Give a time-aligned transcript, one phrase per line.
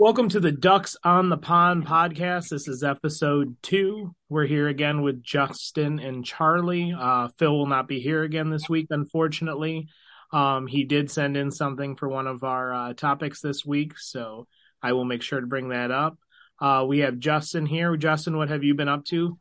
[0.00, 2.50] Welcome to the Ducks on the Pond podcast.
[2.50, 4.14] This is episode two.
[4.28, 6.94] We're here again with Justin and Charlie.
[6.96, 9.88] Uh, Phil will not be here again this week, unfortunately.
[10.32, 14.46] Um, he did send in something for one of our uh, topics this week, so
[14.80, 16.16] I will make sure to bring that up.
[16.60, 17.96] Uh, we have Justin here.
[17.96, 19.36] Justin, what have you been up to?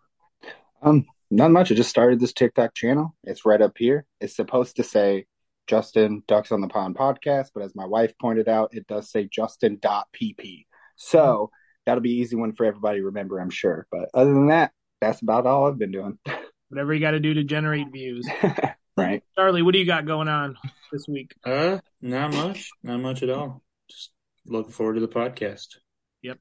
[0.81, 1.71] Um, not much.
[1.71, 3.13] I just started this TikTok channel.
[3.23, 4.07] It's right up here.
[4.19, 5.27] It's supposed to say
[5.67, 9.27] Justin Ducks on the Pond podcast, but as my wife pointed out, it does say
[9.29, 10.65] Justin.pp.
[10.95, 11.51] So
[11.85, 13.87] that'll be easy one for everybody to remember, I'm sure.
[13.91, 16.17] But other than that, that's about all I've been doing.
[16.69, 18.27] Whatever you got to do to generate views.
[18.97, 19.23] right.
[19.35, 20.57] Charlie, what do you got going on
[20.91, 21.33] this week?
[21.45, 22.69] Uh, not much.
[22.83, 23.61] Not much at all.
[23.89, 24.11] Just
[24.45, 25.77] looking forward to the podcast.
[26.23, 26.39] Yep.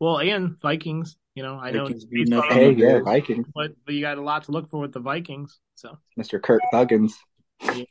[0.00, 1.16] Well, and Vikings.
[1.34, 1.86] You know, I know.
[2.48, 3.46] Hey, yeah, Vikings.
[3.54, 5.58] But, but you got a lot to look for with the Vikings.
[5.74, 6.42] So, Mr.
[6.42, 7.12] Kirk Thuggins.
[7.62, 7.84] Yeah.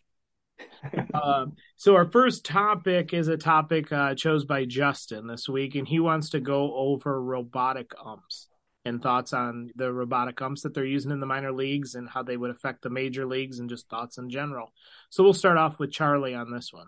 [1.14, 1.46] Uh,
[1.76, 6.00] so our first topic is a topic uh, chose by Justin this week, and he
[6.00, 8.48] wants to go over robotic umps
[8.86, 12.22] and thoughts on the robotic umps that they're using in the minor leagues and how
[12.22, 14.72] they would affect the major leagues and just thoughts in general.
[15.10, 16.88] So we'll start off with Charlie on this one.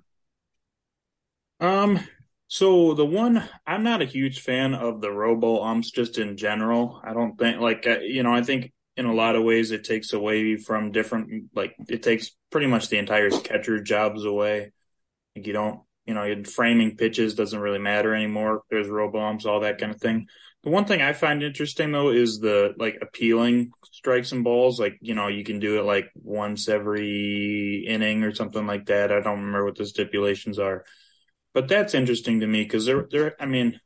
[1.60, 2.00] Um,
[2.48, 7.02] so the one I'm not a huge fan of the robo umps just in general.
[7.04, 9.84] I don't think like uh, you know I think in a lot of ways it
[9.84, 14.72] takes away from different like it takes pretty much the entire catcher jobs away.
[15.36, 18.64] Like you don't you know framing pitches doesn't really matter anymore.
[18.72, 20.26] There's robo umps, all that kind of thing.
[20.64, 24.80] The one thing I find interesting though is the like appealing strikes and balls.
[24.80, 29.12] Like you know you can do it like once every inning or something like that.
[29.12, 30.84] I don't remember what the stipulations are,
[31.54, 33.80] but that's interesting to me because there there I mean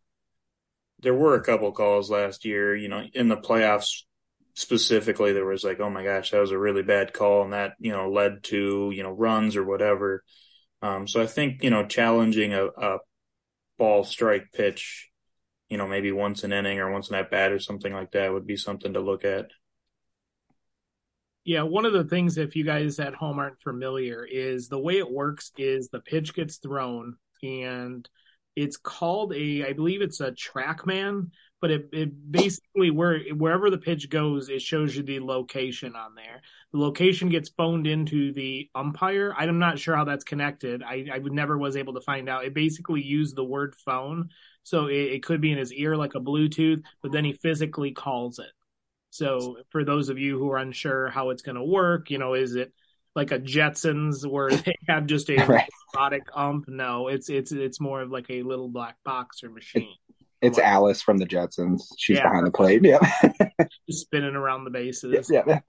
[0.99, 2.73] there were a couple calls last year.
[2.73, 4.03] You know in the playoffs
[4.53, 7.73] specifically there was like, oh my gosh, that was a really bad call, and that
[7.79, 10.23] you know led to you know runs or whatever.
[10.81, 12.97] Um, so I think you know challenging a, a
[13.77, 15.09] ball strike pitch,
[15.69, 18.31] you know maybe once an inning or once an at bat or something like that
[18.31, 19.47] would be something to look at.
[21.43, 24.97] Yeah, one of the things, if you guys at home aren't familiar, is the way
[24.97, 28.07] it works is the pitch gets thrown and
[28.55, 33.77] it's called a, I believe it's a TrackMan, but it, it basically where wherever the
[33.77, 36.41] pitch goes, it shows you the location on there.
[36.73, 39.33] The location gets phoned into the umpire.
[39.37, 40.81] I'm not sure how that's connected.
[40.81, 42.45] I, I never was able to find out.
[42.45, 44.29] It basically used the word phone,
[44.63, 47.91] so it, it could be in his ear like a Bluetooth, but then he physically
[47.91, 48.51] calls it.
[49.11, 52.33] So for those of you who are unsure how it's going to work, you know,
[52.33, 52.73] is it
[53.13, 55.69] like a Jetsons where they have just a right.
[55.93, 56.65] robotic ump?
[56.67, 59.95] No, it's it's it's more of like a little black box or machine.
[60.41, 60.57] It's?
[60.57, 61.83] Alice from the Jetsons.
[61.97, 62.23] She's yeah.
[62.23, 62.83] behind the plate.
[62.83, 62.99] Yeah.
[63.89, 65.29] Just spinning around the bases.
[65.31, 65.59] Yeah.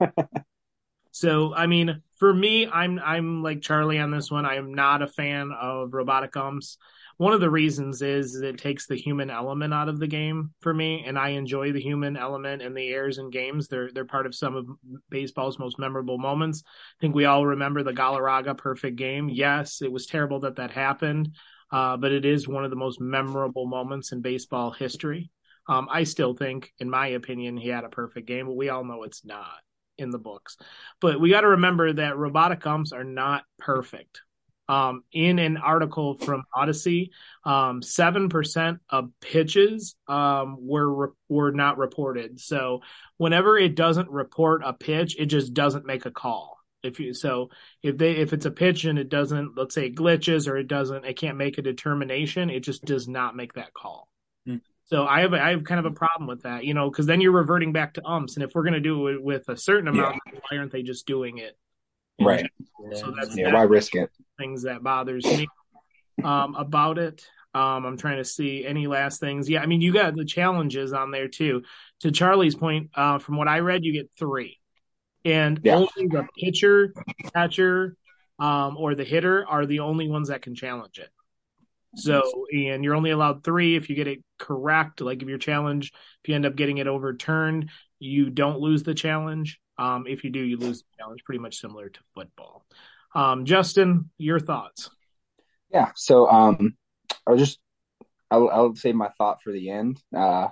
[1.11, 4.45] so I mean, for me, I'm I'm like Charlie on this one.
[4.45, 6.77] I am not a fan of robotic umps.
[7.17, 10.73] One of the reasons is it takes the human element out of the game for
[10.73, 13.67] me, and I enjoy the human element and the errors in games.
[13.67, 14.67] They're they're part of some of
[15.09, 16.63] baseball's most memorable moments.
[16.65, 19.29] I think we all remember the Galarraga perfect game.
[19.29, 21.35] Yes, it was terrible that that happened,
[21.73, 25.31] uh, but it is one of the most memorable moments in baseball history.
[25.67, 28.83] Um, I still think, in my opinion, he had a perfect game, but we all
[28.83, 29.57] know it's not
[29.97, 30.55] in the books.
[31.01, 34.21] But we got to remember that robotic umps are not perfect.
[34.69, 37.11] Um, in an article from Odyssey,
[37.43, 42.39] um, seven percent of pitches um, were were not reported.
[42.39, 42.81] So
[43.17, 46.52] whenever it doesn't report a pitch, it just doesn't make a call.
[46.83, 47.49] If you so
[47.81, 50.67] if they if it's a pitch and it doesn't let's say it glitches or it
[50.67, 54.09] doesn't it can't make a determination, it just does not make that call.
[54.47, 54.59] Mm.
[54.85, 57.21] So I have I have kind of a problem with that, you know, because then
[57.21, 59.87] you're reverting back to umps, and if we're going to do it with a certain
[59.87, 60.39] amount, yeah.
[60.49, 61.57] why aren't they just doing it?
[62.19, 62.49] Right.
[62.93, 63.53] So that's yeah.
[63.53, 64.09] Why risk it?
[64.37, 65.47] Things that bothers me
[66.23, 67.25] um, about it.
[67.55, 69.49] Um, I'm trying to see any last things.
[69.49, 71.63] Yeah, I mean, you got the challenges on there too.
[72.01, 74.59] To Charlie's point, uh, from what I read, you get three
[75.25, 75.75] and yeah.
[75.75, 76.93] only the pitcher,
[77.33, 77.95] catcher,
[78.39, 81.09] um, or the hitter are the only ones that can challenge it.
[81.95, 84.99] So, and you're only allowed three if you get it correct.
[84.99, 85.91] Like if your challenge,
[86.23, 87.69] if you end up getting it overturned,
[87.99, 89.59] you don't lose the challenge.
[89.77, 91.23] Um, if you do, you lose the challenge.
[91.23, 92.65] Pretty much similar to football.
[93.13, 94.89] Um, Justin, your thoughts?
[95.69, 95.91] Yeah.
[95.95, 96.75] So, um,
[97.27, 97.59] I'll just
[98.31, 100.01] I'll, I'll say my thought for the end.
[100.15, 100.47] Uh,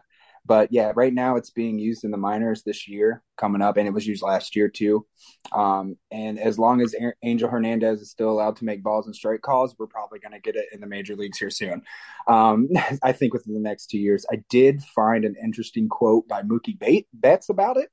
[0.45, 3.87] but yeah, right now it's being used in the minors this year coming up, and
[3.87, 5.05] it was used last year too.
[5.51, 9.41] Um, and as long as Angel Hernandez is still allowed to make balls and strike
[9.41, 11.83] calls, we're probably going to get it in the major leagues here soon.
[12.27, 12.69] Um,
[13.03, 14.25] I think within the next two years.
[14.31, 17.89] I did find an interesting quote by Mookie Bate, Betts about it.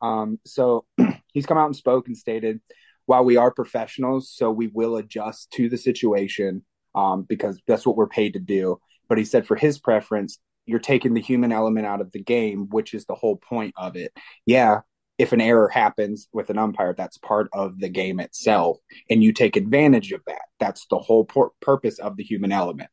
[0.00, 0.84] Um, so
[1.32, 2.60] he's come out and spoke and stated,
[3.06, 6.64] while we are professionals, so we will adjust to the situation
[6.94, 10.78] um, because that's what we're paid to do But he said for his preference, you're
[10.78, 14.12] taking the human element out of the game, which is the whole point of it.
[14.46, 14.80] Yeah,
[15.18, 18.78] if an error happens with an umpire, that's part of the game itself,
[19.10, 20.42] and you take advantage of that.
[20.58, 22.90] That's the whole por- purpose of the human element.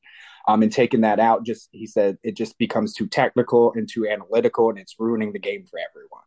[0.47, 4.07] Um, and taking that out, just he said, it just becomes too technical and too
[4.07, 6.23] analytical, and it's ruining the game for everyone.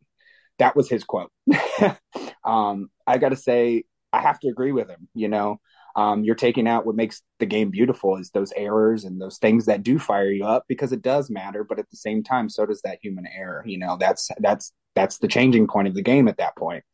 [0.58, 1.30] That was his quote.
[2.44, 5.08] um, I got to say, I have to agree with him.
[5.14, 5.60] You know,
[5.94, 9.66] um, you're taking out what makes the game beautiful is those errors and those things
[9.66, 11.64] that do fire you up because it does matter.
[11.64, 13.62] But at the same time, so does that human error.
[13.66, 16.84] You know, that's that's that's the changing point of the game at that point.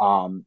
[0.00, 0.44] Um,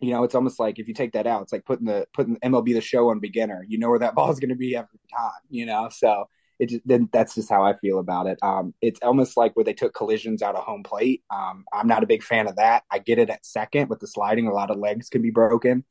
[0.00, 2.36] you know, it's almost like if you take that out, it's like putting the putting
[2.36, 3.64] MLB the show on beginner.
[3.66, 5.32] You know where that ball is going to be every time.
[5.48, 6.28] You know, so
[6.60, 8.38] it just, then that's just how I feel about it.
[8.42, 11.24] Um, it's almost like where they took collisions out of home plate.
[11.30, 12.84] Um, I'm not a big fan of that.
[12.92, 15.84] I get it at second with the sliding, a lot of legs can be broken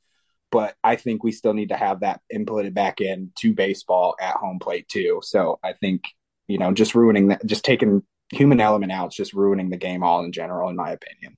[0.53, 4.35] but I think we still need to have that inputted back in to baseball at
[4.35, 5.19] home plate too.
[5.23, 6.03] So I think
[6.47, 10.03] you know just ruining that, just taking human element out, is just ruining the game
[10.03, 11.37] all in general, in my opinion.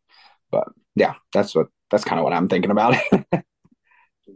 [0.52, 2.96] But yeah, that's what that's kind of what I'm thinking about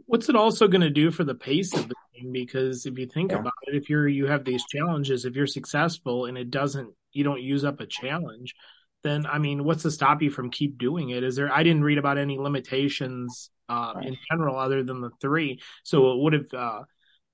[0.06, 2.32] What's it also going to do for the pace of the game?
[2.32, 3.40] Because if you think yeah.
[3.40, 7.22] about it, if you're you have these challenges, if you're successful and it doesn't, you
[7.22, 8.54] don't use up a challenge,
[9.02, 11.22] then I mean, what's to stop you from keep doing it?
[11.24, 11.52] Is there?
[11.52, 14.06] I didn't read about any limitations uh, right.
[14.06, 15.60] in general other than the three.
[15.82, 16.82] So what if uh,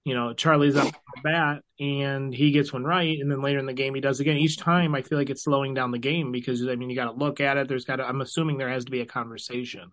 [0.05, 3.67] you know Charlie's up the bat and he gets one right, and then later in
[3.67, 4.37] the game he does again.
[4.37, 7.07] Each time I feel like it's slowing down the game because I mean you got
[7.07, 7.69] to look at it.
[7.69, 8.05] There's got to.
[8.05, 9.91] I'm assuming there has to be a conversation.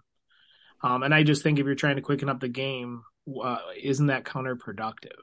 [0.81, 3.03] Um, and I just think if you're trying to quicken up the game,
[3.41, 5.21] uh, isn't that counterproductive?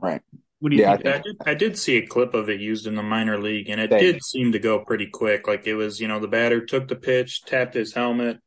[0.00, 0.20] Right.
[0.60, 1.06] What do you yeah, think?
[1.06, 3.80] I did, I did, see a clip of it used in the minor league, and
[3.80, 4.04] it Thanks.
[4.04, 5.48] did seem to go pretty quick.
[5.48, 8.38] Like it was, you know, the batter took the pitch, tapped his helmet.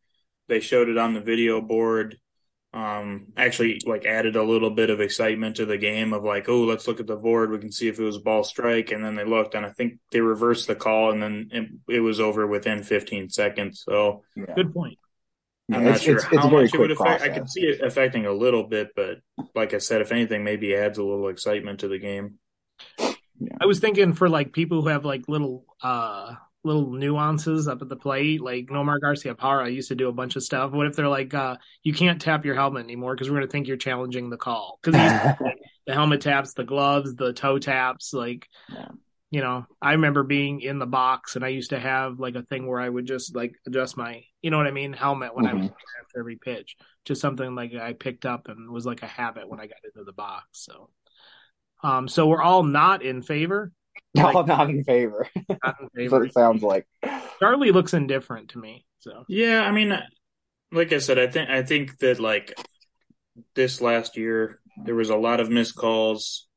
[0.47, 2.17] They showed it on the video board.
[2.71, 6.63] Um, actually, like added a little bit of excitement to the game of like, oh,
[6.63, 7.49] let's look at the board.
[7.49, 9.99] We can see if it was ball strike, and then they looked, and I think
[10.11, 13.83] they reversed the call, and then it, it was over within 15 seconds.
[13.87, 14.53] So, yeah.
[14.55, 14.97] good point.
[15.71, 17.21] I'm not sure it's, how much it would affect.
[17.21, 17.29] Process.
[17.29, 19.19] I could see it affecting a little bit, but
[19.55, 22.39] like I said, if anything, maybe adds a little excitement to the game.
[22.99, 23.57] Yeah.
[23.61, 27.89] I was thinking for like people who have like little uh little nuances up at
[27.89, 30.71] the plate, like Nomar Garciaparra used to do a bunch of stuff.
[30.71, 33.51] What if they're like, uh, you can't tap your helmet anymore because we're going to
[33.51, 34.79] think you're challenging the call?
[34.81, 34.97] Because
[35.85, 38.87] the helmet taps, the gloves, the toe taps, like yeah
[39.33, 42.43] you know, I remember being in the box and I used to have like a
[42.43, 45.45] thing where I would just like adjust my, you know what I mean, helmet when
[45.45, 45.57] mm-hmm.
[45.57, 46.75] I was after every pitch.
[47.03, 50.03] Just something like I picked up and was like a habit when I got into
[50.03, 50.45] the box.
[50.51, 50.91] So,
[51.81, 53.71] um, so we're all not in favor.
[54.19, 55.27] All like, not in favor.
[55.63, 56.23] Not in favor.
[56.23, 56.85] it sounds like.
[57.39, 58.85] Charlie looks indifferent to me.
[58.99, 59.97] So yeah, I mean,
[60.71, 62.53] like I said, I think I think that like
[63.55, 66.47] this last year there was a lot of missed calls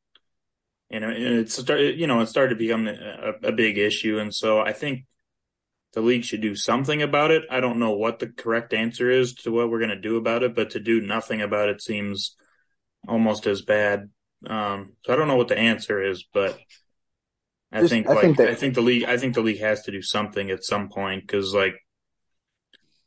[0.90, 4.18] and it started, you know, it started to become a, a, big issue.
[4.18, 5.04] And so I think
[5.94, 7.42] the league should do something about it.
[7.50, 10.42] I don't know what the correct answer is to what we're going to do about
[10.42, 12.36] it, but to do nothing about it seems
[13.08, 14.10] almost as bad.
[14.46, 16.56] Um, so I don't know what the answer is, but
[17.72, 18.48] I Just, think, I like, think that...
[18.48, 21.26] I think the league, I think the league has to do something at some point
[21.26, 21.74] because, like,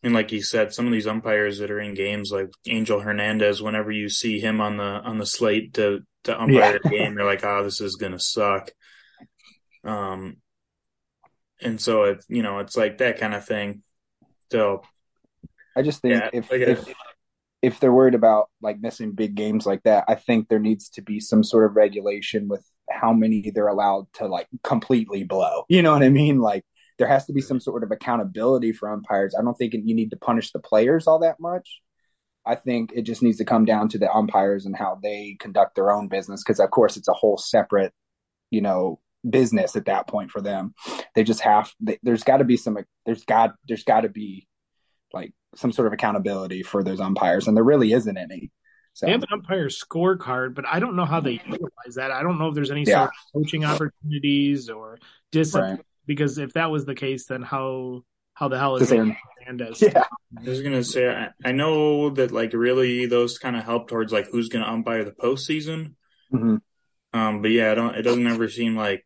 [0.02, 3.62] and like you said, some of these umpires that are in games, like Angel Hernandez,
[3.62, 6.90] whenever you see him on the on the slate to to umpire yeah.
[6.90, 8.72] a game, you're like, oh, this is gonna suck.
[9.84, 10.38] Um,
[11.62, 13.84] and so it, you know, it's like that kind of thing.
[14.52, 14.84] So,
[15.76, 16.88] I just think yeah, if, if
[17.62, 21.02] if they're worried about like missing big games like that, I think there needs to
[21.02, 25.66] be some sort of regulation with how many they're allowed to like completely blow.
[25.68, 26.40] You know what I mean?
[26.40, 26.64] Like
[27.00, 29.34] there has to be some sort of accountability for umpires.
[29.34, 31.82] I don't think you need to punish the players all that much.
[32.46, 35.76] I think it just needs to come down to the umpires and how they conduct
[35.76, 37.94] their own business because, of course, it's a whole separate,
[38.52, 40.74] you know, business at that point for them.
[41.16, 41.72] They just have.
[41.80, 42.78] They, there's got to be some.
[43.06, 43.56] There's got.
[43.68, 44.48] There's got to be
[45.14, 48.52] like some sort of accountability for those umpires, and there really isn't any.
[48.94, 49.06] So.
[49.06, 52.12] They have an umpire scorecard, but I don't know how they utilize that.
[52.12, 52.96] I don't know if there's any yeah.
[52.96, 55.00] sort of coaching opportunities or
[55.32, 55.80] discipline.
[56.10, 58.02] Right because if that was the case, then how
[58.34, 59.82] how the hell is Hernandez?
[60.32, 63.88] Yeah, I was gonna say I, I, know that like really those kind of help
[63.88, 65.94] towards like who's gonna umpire the postseason.
[66.34, 66.58] Mm-hmm.
[67.14, 67.96] Um, but yeah, I don't.
[67.96, 69.06] It doesn't ever seem like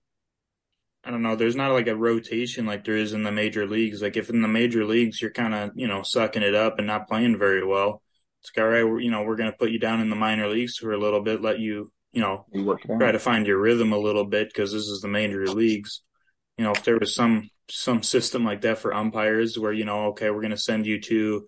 [1.03, 1.36] I don't know.
[1.36, 4.01] There's not like a rotation like there is in the major leagues.
[4.01, 6.88] Like if in the major leagues you're kind of you know sucking it up and
[6.88, 8.01] not playing very well,
[8.41, 9.03] it's like all right.
[9.03, 11.41] you know we're gonna put you down in the minor leagues for a little bit,
[11.41, 12.45] let you you know
[12.98, 16.01] try to find your rhythm a little bit because this is the major leagues
[16.57, 20.07] you know, if there was some some system like that for umpires where, you know,
[20.07, 21.48] okay, we're going to send you to,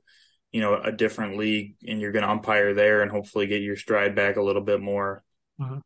[0.51, 3.75] you know, a different league and you're going to umpire there and hopefully get your
[3.75, 5.23] stride back a little bit more.
[5.59, 5.79] Mm-hmm.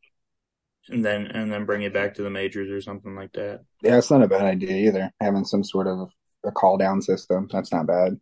[0.88, 3.60] and then and then bring it back to the majors or something like that.
[3.82, 5.10] Yeah, it's not a bad idea either.
[5.20, 6.10] Having some sort of
[6.44, 7.48] a call down system.
[7.52, 8.18] That's not bad.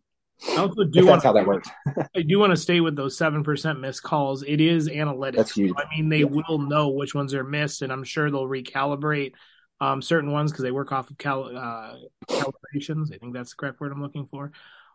[0.49, 1.69] I also do If want that's how that works.
[2.15, 4.43] I do want to stay with those seven percent missed calls.
[4.43, 5.35] It is analytics.
[5.35, 5.73] That's huge.
[5.77, 6.25] I mean, they Yeah.
[6.47, 9.33] will know which ones are missed, and I'm sure they'll recalibrate
[9.81, 11.95] um, certain ones because they work off of cal- uh,
[12.27, 13.13] calibrations.
[13.13, 14.51] I think that's the correct word I'm looking for.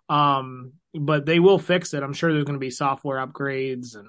[0.08, 2.02] Um, but they will fix it.
[2.02, 4.08] I'm sure there's going to be software upgrades and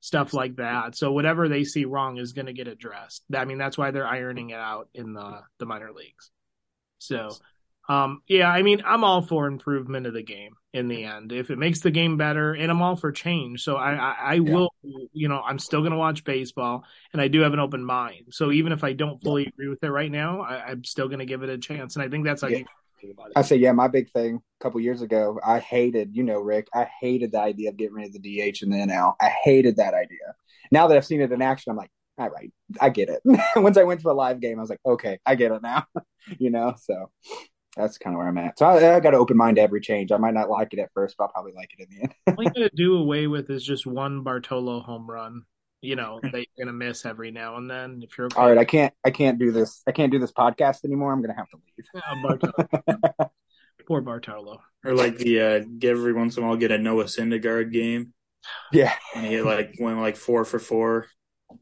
[0.00, 0.96] stuff like that.
[0.96, 3.22] So whatever they see wrong is going to get addressed.
[3.34, 6.30] I mean, that's why they're ironing it out in the the minor leagues.
[6.98, 7.30] So,
[7.88, 11.32] um, yeah, I mean, I'm all for improvement of the game in the end.
[11.32, 13.62] If it makes the game better, and I'm all for change.
[13.62, 14.50] So I, I, I Yeah.
[14.50, 14.70] will,
[15.12, 18.26] you know, I'm still going to watch baseball, and I do have an open mind.
[18.30, 21.18] So even if I don't fully agree with it right now, I, I'm still going
[21.20, 21.96] to give it a chance.
[21.96, 22.58] And I think that's how Yeah.
[22.58, 22.64] you
[23.34, 26.68] I say, yeah, my big thing a couple years ago, I hated, you know, Rick,
[26.74, 29.16] I hated the idea of getting rid of the DH and the NL.
[29.20, 30.34] I hated that idea.
[30.70, 33.22] Now that I've seen it in action, I'm like, all right, I get it.
[33.56, 35.86] Once I went to a live game, I was like, okay, I get it now,
[36.38, 37.10] you know, so
[37.76, 38.58] that's kind of where I'm at.
[38.58, 40.12] So I, I got an open mind to every change.
[40.12, 42.14] I might not like it at first, but I'll probably like it in the end.
[42.38, 45.42] All you got to do away with is just one Bartolo home run.
[45.80, 48.02] You know, that you're going to miss every now and then.
[48.04, 48.40] If you're okay.
[48.40, 49.82] All right, I can't, I can't do this.
[49.86, 51.12] I can't do this podcast anymore.
[51.12, 51.86] I'm gonna have to leave.
[51.92, 53.30] Yeah, Bartolo.
[53.88, 54.60] Poor Bartolo.
[54.84, 58.14] Or like the uh, every once in a while get a Noah Syndergaard game
[58.70, 61.08] Yeah, and he like went like four for four,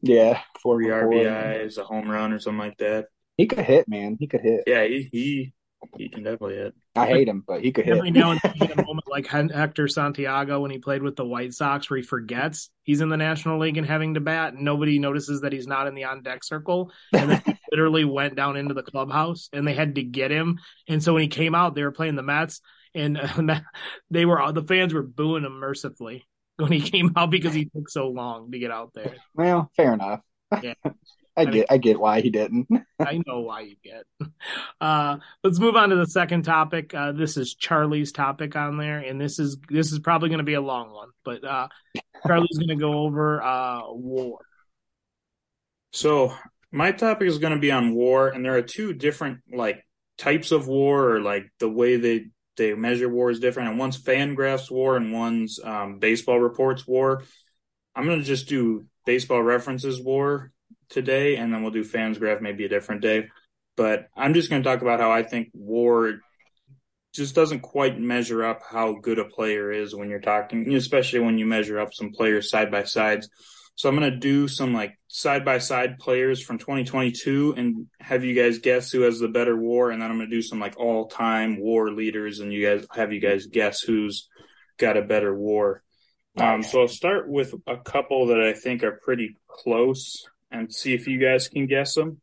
[0.01, 0.41] yeah.
[0.61, 1.11] Four three for four.
[1.11, 3.07] RBIs, a home run or something like that.
[3.37, 4.17] He could hit, man.
[4.19, 4.63] He could hit.
[4.67, 5.53] Yeah, he he,
[5.97, 6.75] he can definitely hit.
[6.95, 7.97] I hate him, but he could hit.
[7.97, 11.15] Every now and then you get a moment like Hector Santiago when he played with
[11.15, 14.53] the White Sox where he forgets he's in the National League and having to bat
[14.53, 16.91] and nobody notices that he's not in the on deck circle.
[17.13, 20.59] And then he literally went down into the clubhouse and they had to get him.
[20.87, 22.61] And so when he came out, they were playing the Mets
[22.93, 23.59] and uh,
[24.09, 27.89] they were the fans were booing him mercifully when he came out because he took
[27.89, 29.15] so long to get out there.
[29.33, 30.21] Well, fair enough.
[30.61, 30.73] Yeah.
[31.35, 32.67] I I mean- get, I get why he didn't.
[32.99, 34.05] I know why you get.
[34.79, 36.93] Uh, let's move on to the second topic.
[36.93, 40.43] Uh, this is Charlie's topic on there, and this is this is probably going to
[40.43, 41.67] be a long one, but uh,
[42.27, 44.39] Charlie's going to go over uh, war.
[45.93, 46.33] So
[46.71, 49.85] my topic is going to be on war, and there are two different like
[50.17, 52.25] types of war, or like the way they
[52.57, 53.69] they measure war is different.
[53.69, 57.23] And one's Fangraphs war, and one's um, Baseball Reports war.
[57.95, 60.51] I'm going to just do Baseball References war
[60.91, 63.29] today, and then we'll do fans graph maybe a different day.
[63.75, 66.19] But I'm just going to talk about how I think war
[67.13, 71.37] just doesn't quite measure up how good a player is when you're talking, especially when
[71.37, 73.29] you measure up some players side by sides.
[73.75, 78.23] So I'm going to do some like side by side players from 2022 and have
[78.23, 79.91] you guys guess who has the better war.
[79.91, 82.85] And then I'm going to do some like all time war leaders and you guys
[82.93, 84.29] have you guys guess who's
[84.77, 85.83] got a better war.
[86.37, 90.25] Um, so I'll start with a couple that I think are pretty close
[90.61, 92.21] and see if you guys can guess them.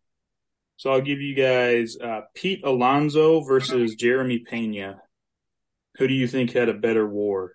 [0.76, 5.00] So I'll give you guys uh, Pete Alonso versus Jeremy Pena.
[5.98, 7.54] Who do you think had a better war?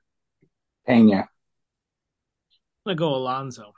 [0.85, 1.29] Pena.
[2.85, 3.73] I'm going to go Alonso.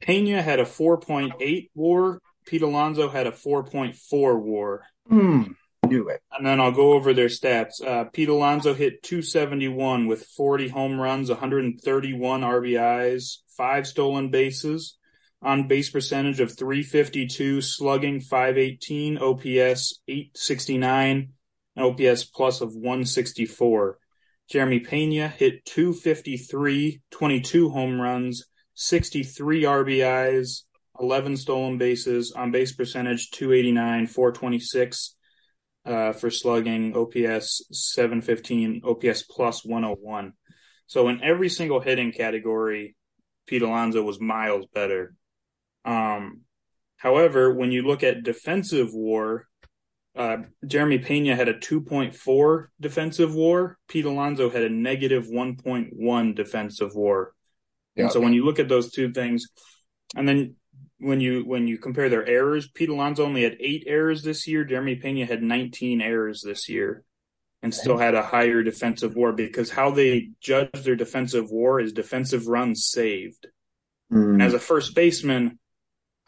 [0.00, 2.20] Pena had a 4.8 war.
[2.46, 4.84] Pete Alonso had a 4.4 war.
[5.08, 5.42] Hmm.
[5.84, 6.20] Knew it.
[6.30, 7.84] And then I'll go over their stats.
[7.84, 14.96] Uh, Pete Alonso hit 271 with 40 home runs, 131 RBIs, five stolen bases,
[15.40, 21.32] on base percentage of 352, slugging 518, OPS 869,
[21.76, 23.98] and OPS plus of 164.
[24.48, 30.62] Jeremy Pena hit 253, 22 home runs, 63 RBIs,
[30.98, 35.14] 11 stolen bases, on base percentage 289, 426
[35.84, 40.32] uh, for slugging, OPS 715, OPS plus 101.
[40.86, 42.96] So in every single hitting category,
[43.46, 45.14] Pete Alonso was miles better.
[45.84, 46.42] Um,
[46.96, 49.48] however, when you look at defensive war,
[50.16, 53.78] uh, Jeremy Pena had a 2.4 defensive war.
[53.88, 57.32] Pete Alonso had a negative 1.1 defensive war.
[57.96, 59.48] And so when you look at those two things,
[60.14, 60.54] and then
[60.98, 64.64] when you when you compare their errors, Pete Alonso only had eight errors this year.
[64.64, 67.04] Jeremy Pena had 19 errors this year,
[67.62, 71.92] and still had a higher defensive WAR because how they judge their defensive WAR is
[71.92, 73.46] defensive runs saved.
[74.32, 75.58] And as a first baseman,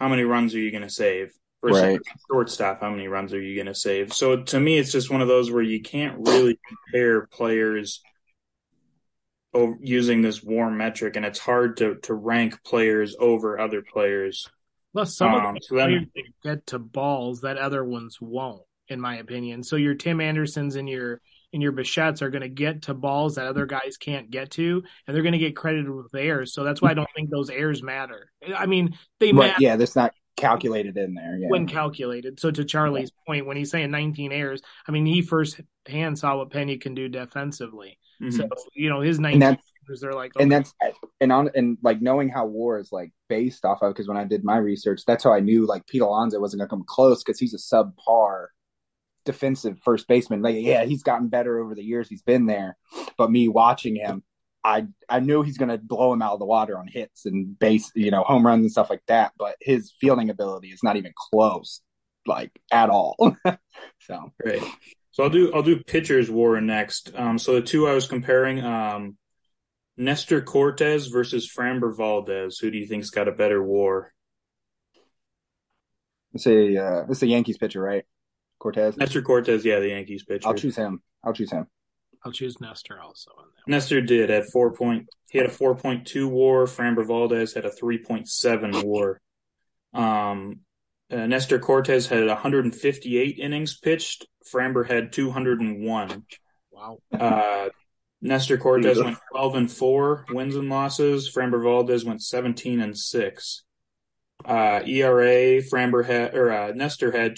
[0.00, 1.32] how many runs are you going to save?
[1.62, 2.00] Versus Right.
[2.30, 4.14] shortstop, how many runs are you going to save?
[4.14, 8.02] So to me, it's just one of those where you can't really compare players
[9.52, 14.48] o- using this WAR metric, and it's hard to to rank players over other players.
[14.94, 16.10] Plus, some Um, of so then-
[16.42, 19.62] get to balls that other ones won't, in my opinion.
[19.62, 21.20] So your Tim Andersons and your
[21.52, 24.82] and your Bichette's are going to get to balls that other guys can't get to,
[25.06, 26.52] and they're going to get credited with errors.
[26.52, 28.30] So that's why I don't think those errors matter.
[28.56, 31.36] I mean, they Right, matter yeah, that's not calculated in there.
[31.38, 31.48] Yeah.
[31.48, 32.40] when calculated.
[32.40, 36.50] So to Charlie's point, when he's saying 19 errors, I mean, he firsthand saw what
[36.50, 37.98] Pena can do defensively.
[38.22, 38.32] Mhm.
[38.32, 40.72] So, you know, his 19 that's- errors, they're like, and that's
[41.20, 44.24] and on and like knowing how war is like based off of because when I
[44.24, 47.40] did my research, that's how I knew like Pete Alonso wasn't gonna come close because
[47.40, 48.46] he's a subpar
[49.24, 50.42] defensive first baseman.
[50.42, 52.76] Like, yeah, he's gotten better over the years he's been there,
[53.16, 54.22] but me watching him,
[54.64, 57.90] I I knew he's gonna blow him out of the water on hits and base,
[57.94, 59.32] you know, home runs and stuff like that.
[59.38, 61.80] But his fielding ability is not even close,
[62.26, 63.16] like at all.
[64.00, 64.62] so Great.
[65.12, 67.12] So I'll do I'll do pitchers war next.
[67.14, 69.16] Um, so the two I was comparing, um,
[69.96, 72.58] Nestor Cortes versus Framber Valdez.
[72.58, 74.12] Who do you think's got a better war?
[76.32, 78.04] it's a uh, it's a Yankees pitcher, right?
[78.60, 78.96] Cortes.
[78.96, 80.46] Nestor Cortes, yeah, the Yankees pitcher.
[80.46, 81.02] I'll choose him.
[81.24, 81.66] I'll choose him.
[82.24, 83.70] I'll choose Nestor also on that.
[83.70, 85.08] Nestor did at four point.
[85.30, 86.66] He had a four point two WAR.
[86.66, 89.20] Framber Valdez had a three point seven WAR.
[89.94, 90.60] Um,
[91.10, 94.26] uh, Nestor Cortes had 158 innings pitched.
[94.52, 96.24] Framber had 201.
[96.70, 96.98] Wow.
[97.12, 97.68] Uh,
[98.22, 101.32] Nestor Cortes went 12 and four wins and losses.
[101.32, 103.64] Framber Valdez went 17 and six.
[104.44, 107.36] Uh, ERA Framber had or uh, Nestor had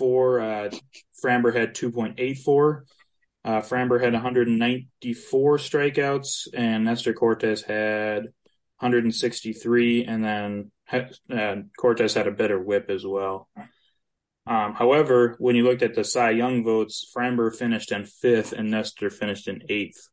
[0.00, 0.72] 2.44.
[0.72, 0.78] Uh,
[1.24, 2.82] Framber had 2.84.
[3.44, 8.24] Uh, Framber had 194 strikeouts, and Nestor Cortes had
[8.80, 10.70] 163, and then
[11.32, 13.48] uh, Cortes had a better whip as well.
[14.48, 18.70] Um, however, when you looked at the Cy Young votes, Framber finished in fifth, and
[18.70, 20.08] Nestor finished in eighth,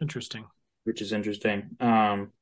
[0.00, 0.44] Interesting.
[0.84, 1.76] which is interesting.
[1.80, 2.32] Um,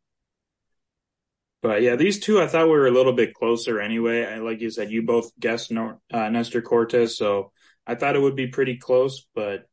[1.63, 4.25] but yeah, these two I thought were a little bit closer anyway.
[4.25, 7.53] I, like you said, you both guessed Nor- uh, Nestor Cortes, so
[7.87, 9.67] I thought it would be pretty close, but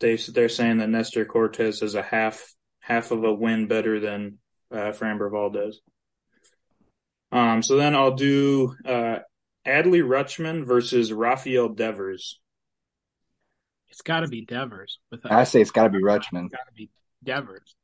[0.00, 4.38] they they're saying that Nestor Cortes is a half half of a win better than
[4.70, 5.80] uh, Framber Valdez.
[7.32, 9.18] Um, so then I'll do uh,
[9.66, 12.40] Adley Rutschman versus Rafael Devers.
[13.88, 15.00] It's got to be Devers.
[15.10, 16.44] With I say it's got to be Rutschman.
[16.44, 16.90] It's got to be
[17.24, 17.74] Devers.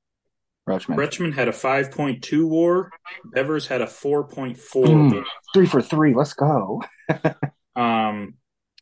[0.68, 0.96] Rutschman.
[0.96, 2.90] Rutschman had a 5.2 WAR.
[3.34, 4.56] Devers had a 4.4.
[4.56, 6.14] Mm, three for three.
[6.14, 6.82] Let's go.
[7.74, 8.34] Um,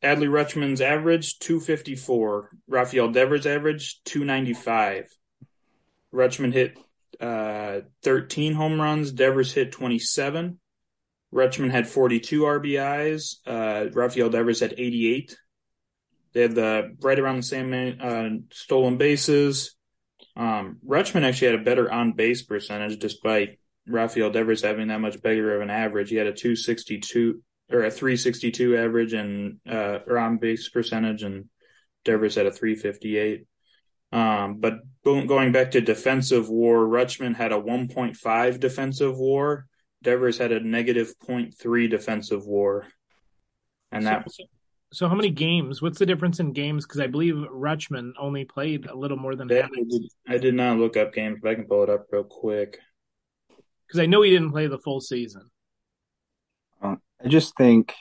[0.03, 2.51] Adley Rutschman's average 254.
[2.69, 5.05] Rafael Devers' average 295.
[6.12, 6.79] Rutschman hit
[7.21, 9.12] uh, 13 home runs.
[9.12, 10.59] Devers hit 27.
[11.33, 13.37] Rutschman had 42 RBIs.
[13.47, 15.37] Uh, Rafael Devers had 88.
[16.33, 19.77] They had the right around the same uh, stolen bases.
[20.40, 25.20] Um, Rutschman actually had a better on base percentage despite Rafael Devers having that much
[25.20, 26.09] bigger of an average.
[26.09, 31.50] He had a 262 or a 362 average and uh, or on base percentage, and
[32.07, 33.46] Devers had a 358.
[34.12, 39.66] Um, but going back to defensive war, Rutschman had a 1.5 defensive war.
[40.03, 42.87] Devers had a negative 0.3 defensive war.
[43.92, 44.44] And that So,
[44.92, 45.81] so how many games?
[45.81, 46.85] What's the difference in games?
[46.85, 49.70] Because I believe Rutschman only played a little more than that half.
[49.72, 52.24] I did, I did not look up games, but I can pull it up real
[52.24, 52.79] quick.
[53.87, 55.50] Because I know he didn't play the full season.
[56.83, 57.94] I just think,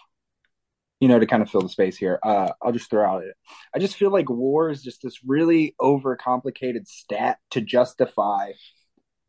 [1.02, 3.36] you know, to kind of fill the space here, uh, I'll just throw out it.
[3.75, 8.54] I just feel like war is just this really overcomplicated stat to justify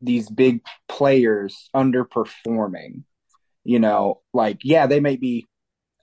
[0.01, 3.03] these big players underperforming.
[3.65, 5.49] You know, like, yeah, they may be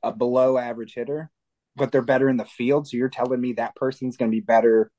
[0.03, 1.31] a below average hitter,
[1.77, 2.87] but they're better in the field.
[2.87, 4.91] So you're telling me that person's going to be better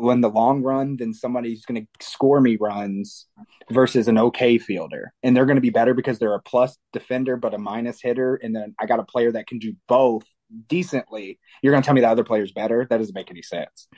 [0.00, 3.26] in the long run than somebody who's going to score me runs
[3.70, 5.12] versus an okay fielder.
[5.22, 8.36] And they're going to be better because they're a plus defender but a minus hitter.
[8.36, 10.24] And then I got a player that can do both
[10.68, 11.38] decently.
[11.62, 12.86] You're going to tell me that other player's better?
[12.88, 13.88] That doesn't make any sense.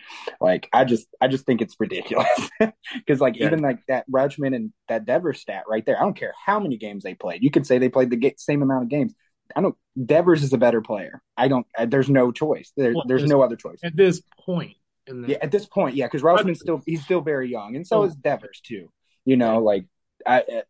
[0.41, 2.51] Like I just I just think it's ridiculous.
[3.07, 3.47] Cuz like Yeah.
[3.47, 5.99] even like that Rutschman and that Devers stat right there.
[5.99, 7.43] I don't care how many games they played.
[7.43, 9.15] You could say they played the same amount of games.
[9.57, 11.23] I don't Devers is a better player.
[11.37, 12.73] I don't uh, there's no choice.
[12.77, 13.79] There, Well, there's there's- no other choice.
[13.83, 17.21] At this point in the Yeah, at this point, yeah, because Rutschman's still he's still
[17.21, 18.91] very young, and so is Devers too.
[19.25, 19.87] You know, like
[20.27, 20.63] I, uh,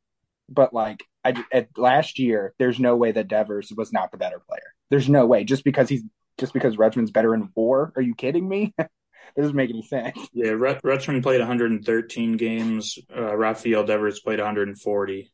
[0.48, 4.40] but like I at last year, there's no way that Devers was not the better
[4.48, 4.74] player.
[4.90, 6.02] There's no way just because he's
[6.38, 7.92] just because Rutschman's better in war.
[7.96, 8.72] Are you kidding me?
[8.78, 8.90] that
[9.36, 10.18] doesn't make any sense.
[10.32, 12.98] Yeah, Rut- Rutschman played 113 games.
[13.14, 15.30] Uh, Rafael Devers played 140.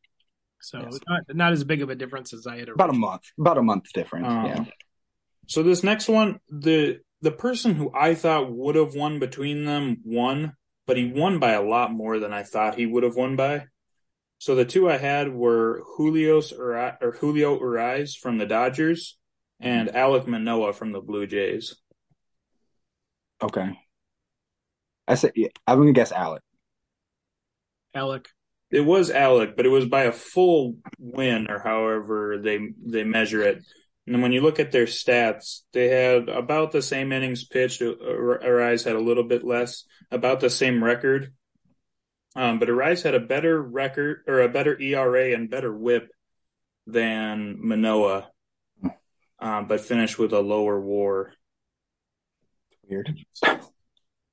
[0.66, 0.98] So Yes.
[1.08, 3.62] not, not as big of a difference as I had About a month, about a
[3.62, 4.26] month difference.
[4.26, 4.64] Um, yeah,
[5.46, 9.98] So this next one, the the person who I thought would have won between them
[10.04, 13.36] won, but he won by a lot more than I thought he would have won
[13.36, 13.66] by.
[14.38, 19.16] So the two I had were Julio's Uri- or Julio Urias from the Dodgers
[19.60, 21.76] and Alek Manoah from the Blue Jays.
[23.40, 23.78] Okay.
[25.06, 26.42] I said yeah, I'm gonna guess Alec.
[27.94, 28.26] Alek.
[28.70, 33.42] It was Alek, but it was by a full win or however they they measure
[33.42, 33.62] it.
[34.06, 37.80] And when you look at their stats, they had about the same innings pitched.
[37.80, 41.32] Urias had a little bit less, about the same record.
[42.36, 46.08] Um, but Urias had a better record or a better ERA and better WHIP
[46.86, 48.30] than Manoah,
[49.40, 51.32] um, but finished with a lower WAR.
[52.88, 53.24] Weird.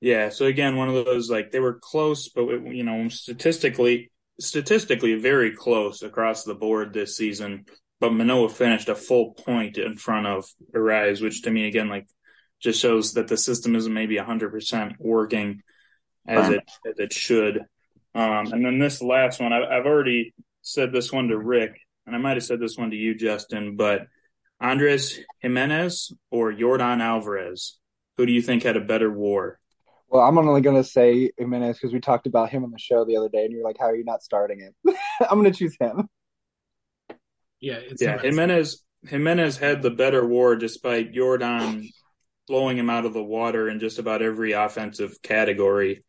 [0.02, 0.30] Yeah.
[0.30, 5.56] So again, one of those like they were close, but you know, statistically, statistically very
[5.56, 7.66] close across the board this season
[8.04, 12.06] but Manoah finished a full point in front of Urias, which to me again like
[12.60, 15.62] just shows that the system isn't maybe hundred percent working
[16.28, 17.62] as it as it should.
[18.14, 22.14] Um, and then this last one, I, I've already said this one to Rick, and
[22.14, 24.08] I might have said this one to you, Justin, but
[24.60, 27.80] Andres Gimenez or Yordan Alvarez,
[28.18, 29.62] who do you think had a better WAR?
[30.14, 33.04] Well, I'm only going to say Gimenez because we talked about him on the show
[33.04, 34.76] the other day, and you're like, "How are you not starting him?"
[35.20, 36.08] I'm going to choose him.
[37.60, 38.20] Yeah, it's yeah.
[38.22, 41.88] Jimenez Gimenez had the better WAR despite Yordan
[42.48, 46.04] blowing him out of the water in just about every offensive category.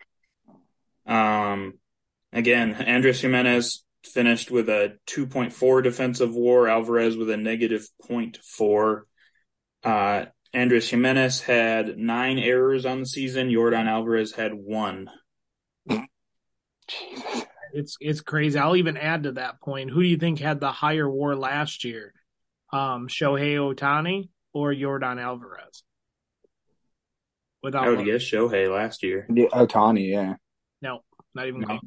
[1.07, 1.79] Um,
[2.31, 6.69] again, Andres Gimenez finished with a 2.4 defensive WAR.
[6.69, 9.01] Alvarez with a negative 0.4.
[9.83, 13.49] Uh, Andres Gimenez had nine errors on the season.
[13.49, 15.11] Yordan Alvarez had one.
[15.89, 18.59] Jesus it's it's crazy.
[18.59, 19.91] I'll even add to that point.
[19.91, 22.15] Who do you think had the higher WAR last year?
[22.73, 25.83] Um, Shohei Ohtani or Yordan Alvarez?
[27.63, 29.27] Without I would guess Shohei last year.
[29.29, 30.35] Yeah, Ohtani, yeah.
[30.81, 31.01] No,
[31.35, 31.81] not even no.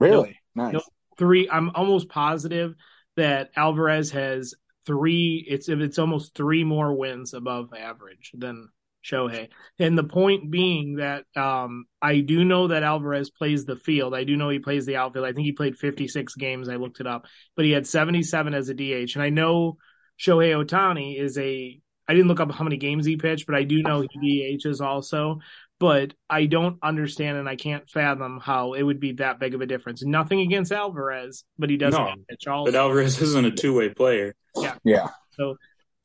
[0.00, 0.38] Really?
[0.54, 0.74] Nice.
[0.74, 0.82] No,
[1.16, 1.48] three.
[1.48, 2.74] I'm almost positive
[3.16, 4.54] that Alvarez has
[4.86, 5.44] three.
[5.48, 8.68] It's it's almost three more wins above average than
[9.04, 9.48] Shohei.
[9.78, 14.14] And the point being that um, I do know that Alvarez plays the field.
[14.14, 15.26] I do know he plays the outfield.
[15.26, 16.68] I think he played 56 games.
[16.68, 19.14] I looked it up, but he had 77 as a DH.
[19.14, 19.78] And I know
[20.18, 21.80] Shohei Ohtani is a.
[22.08, 24.80] I didn't look up how many games he pitched, but I do know he DHs
[24.80, 25.38] also.
[25.80, 29.62] But I don't understand and I can't fathom how it would be that big of
[29.62, 30.04] a difference.
[30.04, 32.70] Nothing against Alvarez, but he doesn't no, pitch also.
[32.70, 34.34] But Alvarez isn't a two way player.
[34.56, 34.76] Yeah.
[34.84, 35.08] Yeah.
[35.32, 35.56] So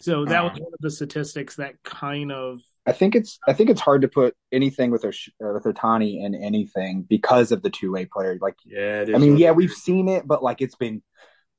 [0.01, 3.69] so that was one of the statistics that kind of I think it's I think
[3.69, 5.09] it's hard to put anything with uh,
[5.39, 8.37] with Ohtani in anything because of the two way player.
[8.39, 11.01] Like, yeah, I mean, yeah, we've seen it, but like it's been,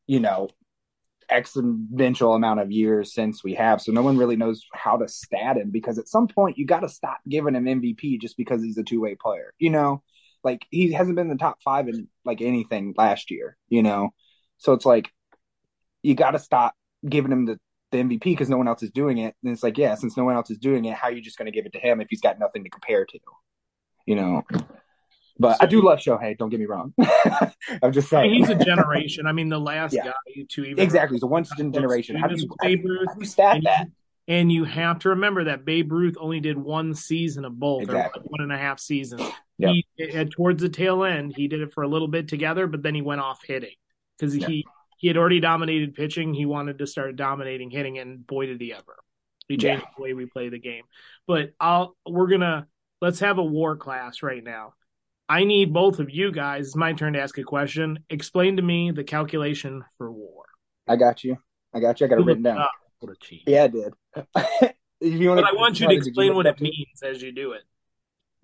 [0.07, 0.49] you know,
[1.31, 5.57] exponential amount of years since we have, so no one really knows how to stat
[5.57, 5.71] him.
[5.71, 8.83] Because at some point, you got to stop giving him MVP just because he's a
[8.83, 9.53] two way player.
[9.59, 10.03] You know,
[10.43, 13.57] like he hasn't been in the top five in like anything last year.
[13.69, 14.11] You know,
[14.59, 15.11] so it's like
[16.03, 16.75] you got to stop
[17.09, 17.59] giving him the
[17.93, 19.35] the MVP because no one else is doing it.
[19.43, 21.39] And it's like, yeah, since no one else is doing it, how are you just
[21.39, 23.19] going to give it to him if he's got nothing to compare to?
[24.07, 24.45] You know.
[25.39, 26.37] But so, I do love Shohei.
[26.39, 26.95] Don't get me wrong.
[27.83, 29.27] I'm just saying he's a generation.
[29.27, 30.05] I mean, the last yeah.
[30.05, 31.17] guy to even exactly.
[31.17, 32.17] He's a once generation.
[32.17, 33.89] How do you, Babe Ruth, how you stat and, that?
[34.29, 38.23] And you have to remember that Babe Ruth only did one season of both, exactly.
[38.23, 39.23] or one and a half seasons.
[39.59, 39.71] Yep.
[39.71, 42.67] He, eh, eh, towards the tail end, he did it for a little bit together,
[42.67, 43.77] but then he went off hitting
[44.19, 44.49] because yep.
[44.49, 44.67] he
[44.99, 46.35] he had already dominated pitching.
[46.35, 48.97] He wanted to start dominating hitting, and boy did he ever.
[49.49, 49.91] He changed yeah.
[49.97, 50.85] the way we play the game.
[51.27, 52.67] But I'll we're gonna
[53.01, 54.75] let's have a war class right now.
[55.29, 56.69] I need both of you guys.
[56.69, 57.99] It's my turn to ask a question.
[58.11, 60.45] Explain to me the calculation for war.
[60.87, 61.37] I got you.
[61.75, 62.07] I got you.
[62.07, 62.65] I got it written down.
[63.01, 63.43] What a cheat.
[63.47, 63.93] Yeah, I did.
[65.01, 67.63] you want but I want you to explain what it means as you do it.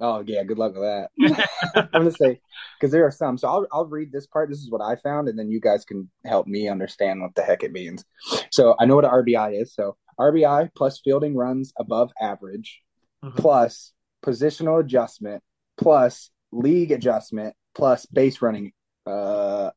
[0.01, 1.11] Oh yeah, good luck with that.
[1.95, 2.41] I'm gonna say
[2.79, 3.39] because there are some.
[3.39, 4.51] So I'll I'll read this part.
[4.51, 7.43] This is what I found, and then you guys can help me understand what the
[7.43, 8.05] heck it means.
[8.51, 9.75] So I know what an RBI is.
[9.75, 12.83] So RBI plus fielding runs above average,
[13.25, 13.37] mm-hmm.
[13.37, 13.93] plus
[14.25, 15.43] positional adjustment,
[15.77, 18.73] plus league adjustment, plus base running,
[19.07, 19.71] uh,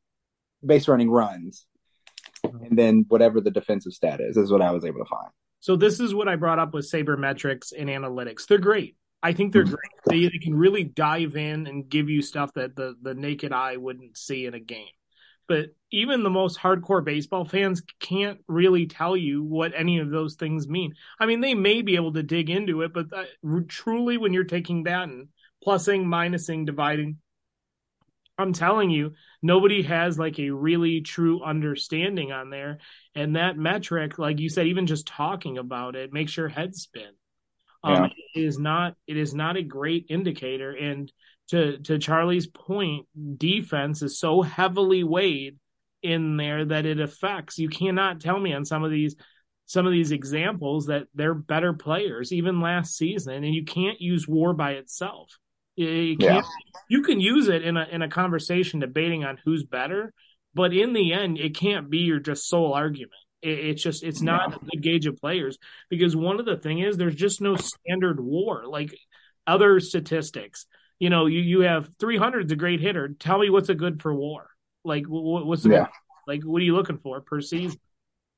[0.64, 1.66] base running runs,
[2.44, 2.64] mm-hmm.
[2.64, 4.36] and then whatever the defensive stat is.
[4.36, 5.30] Is what I was able to find.
[5.60, 8.46] So this is what I brought up with sabermetrics and analytics.
[8.46, 9.78] They're great I think they're great.
[10.08, 13.76] They, they, can really dive in and give you stuff that the, the naked eye
[13.76, 14.86] wouldn't see in a game.
[15.48, 20.34] But even the most hardcore baseball fans can't really tell you what any of those
[20.34, 20.94] things mean.
[21.18, 23.26] I mean, they may be able to dig into it, but that,
[23.68, 25.28] truly, when you're taking that and
[25.64, 27.18] plussing, minusing, dividing,
[28.38, 32.78] I'm telling you, nobody has like a really true understanding on there.
[33.14, 37.10] And that metric, like you said, even just talking about it makes your head spin.
[37.82, 38.08] Um, yeah.
[38.34, 40.72] It is not it is not a great indicator.
[40.72, 41.10] And
[41.48, 43.06] to to Charlie's point,
[43.38, 45.58] defense is so heavily weighed
[46.02, 47.58] in there that it affects.
[47.58, 49.16] You cannot tell me on some of these
[49.64, 54.28] some of these examples that they're better players even last season, and you can't use
[54.28, 55.38] WAR by itself.
[55.76, 56.42] Yeah.
[56.88, 60.12] You can use it in a in a conversation debating on who's better,
[60.54, 63.12] but in the end, it can't be your just sole argument.
[63.42, 64.56] It, it's just it's not no.
[64.56, 65.58] a good gauge of players
[65.90, 68.96] because one of the thing is there's just no standard WAR like
[69.46, 70.66] other statistics.
[70.98, 73.08] You know, you you have 300 is a great hitter.
[73.08, 74.48] Tell me what's a good for WAR.
[74.84, 75.86] Like what's the yeah.
[76.26, 77.78] like what are you looking for per season?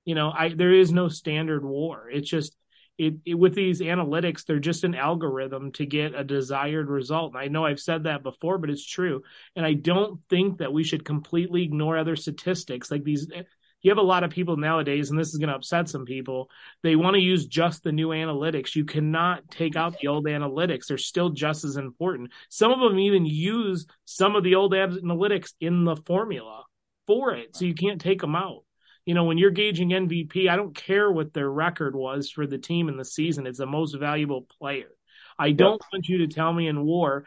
[0.05, 2.09] You know, I there is no standard WAR.
[2.11, 2.57] It's just
[2.99, 7.35] it, it, with these analytics, they're just an algorithm to get a desired result.
[7.35, 9.23] And I know I've said that before, but it's true.
[9.55, 13.29] And I don't think that we should completely ignore other statistics like these.
[13.33, 13.45] Eh,
[13.81, 16.51] you have a lot of people nowadays, and this is going to upset some people.
[16.83, 18.75] They want to use just the new analytics.
[18.75, 20.87] You cannot take out the old analytics.
[20.89, 22.33] They're still just as important.
[22.49, 26.65] Some of them even use some of the old analytics in the formula
[27.07, 27.55] for it.
[27.55, 28.65] So you can't take them out
[29.09, 32.59] you know, when you're gauging MVP, I don't care what their record was for the
[32.59, 33.47] team in the season.
[33.47, 34.91] It's the most valuable player.
[35.39, 35.89] I don't yep.
[35.91, 37.25] want you to tell me in war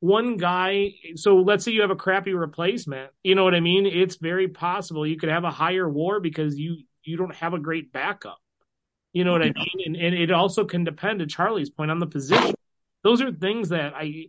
[0.00, 0.92] one guy.
[1.14, 3.10] So let's say you have a crappy replacement.
[3.22, 3.86] You know what I mean?
[3.86, 7.58] It's very possible you could have a higher war because you you don't have a
[7.58, 8.36] great backup.
[9.14, 9.86] You know what I mean?
[9.86, 12.54] And, and it also can depend to Charlie's point on the position.
[13.02, 14.26] Those are things that I,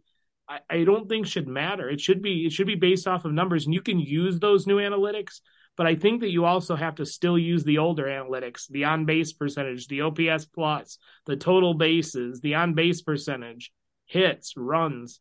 [0.48, 1.90] I I don't think should matter.
[1.90, 4.66] It should be it should be based off of numbers, and you can use those
[4.66, 5.42] new analytics
[5.76, 9.06] but I think that you also have to still use the older analytics, the on
[9.06, 13.72] base percentage, the OPS plus, the total bases, the on base percentage,
[14.06, 15.20] hits, runs.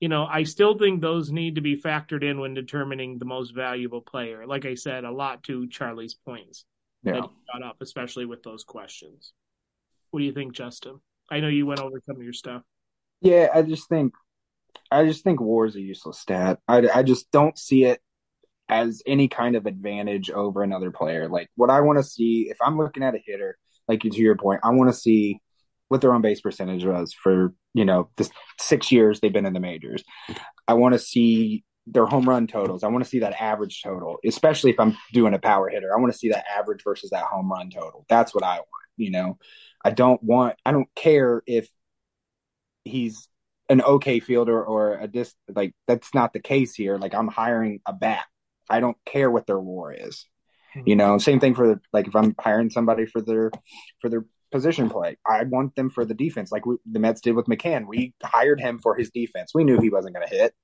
[0.00, 3.54] You know, I still think those need to be factored in when determining the most
[3.54, 4.46] valuable player.
[4.46, 6.64] Like I said, a lot to Charlie's points
[7.04, 7.12] yeah.
[7.12, 9.32] that brought up, especially with those questions.
[10.10, 11.00] What do you think, Justin?
[11.30, 12.62] I know you went over some of your stuff.
[13.20, 14.12] Yeah, I just think
[14.90, 16.58] I just think war is a useless stat.
[16.66, 18.00] I, I just don't see it
[18.72, 21.28] as any kind of advantage over another player.
[21.28, 24.36] Like what I want to see, if I'm looking at a hitter, like to your
[24.36, 25.40] point, I want to see
[25.88, 29.52] what their on base percentage was for you know the six years they've been in
[29.52, 30.02] the majors.
[30.66, 32.82] I want to see their home run totals.
[32.82, 35.94] I want to see that average total, especially if I'm doing a power hitter.
[35.94, 38.06] I want to see that average versus that home run total.
[38.08, 38.68] That's what I want.
[38.96, 39.38] You know,
[39.84, 40.56] I don't want.
[40.64, 41.68] I don't care if
[42.84, 43.28] he's
[43.68, 46.96] an okay fielder or a dis like that's not the case here.
[46.96, 48.24] Like I'm hiring a bat.
[48.68, 50.26] I don't care what their war is.
[50.76, 50.88] Mm-hmm.
[50.88, 53.50] You know, same thing for like if I'm hiring somebody for their
[54.00, 57.34] for their position play, I want them for the defense, like we, the Mets did
[57.34, 57.86] with McCann.
[57.86, 59.52] We hired him for his defense.
[59.54, 60.54] We knew he wasn't going to hit.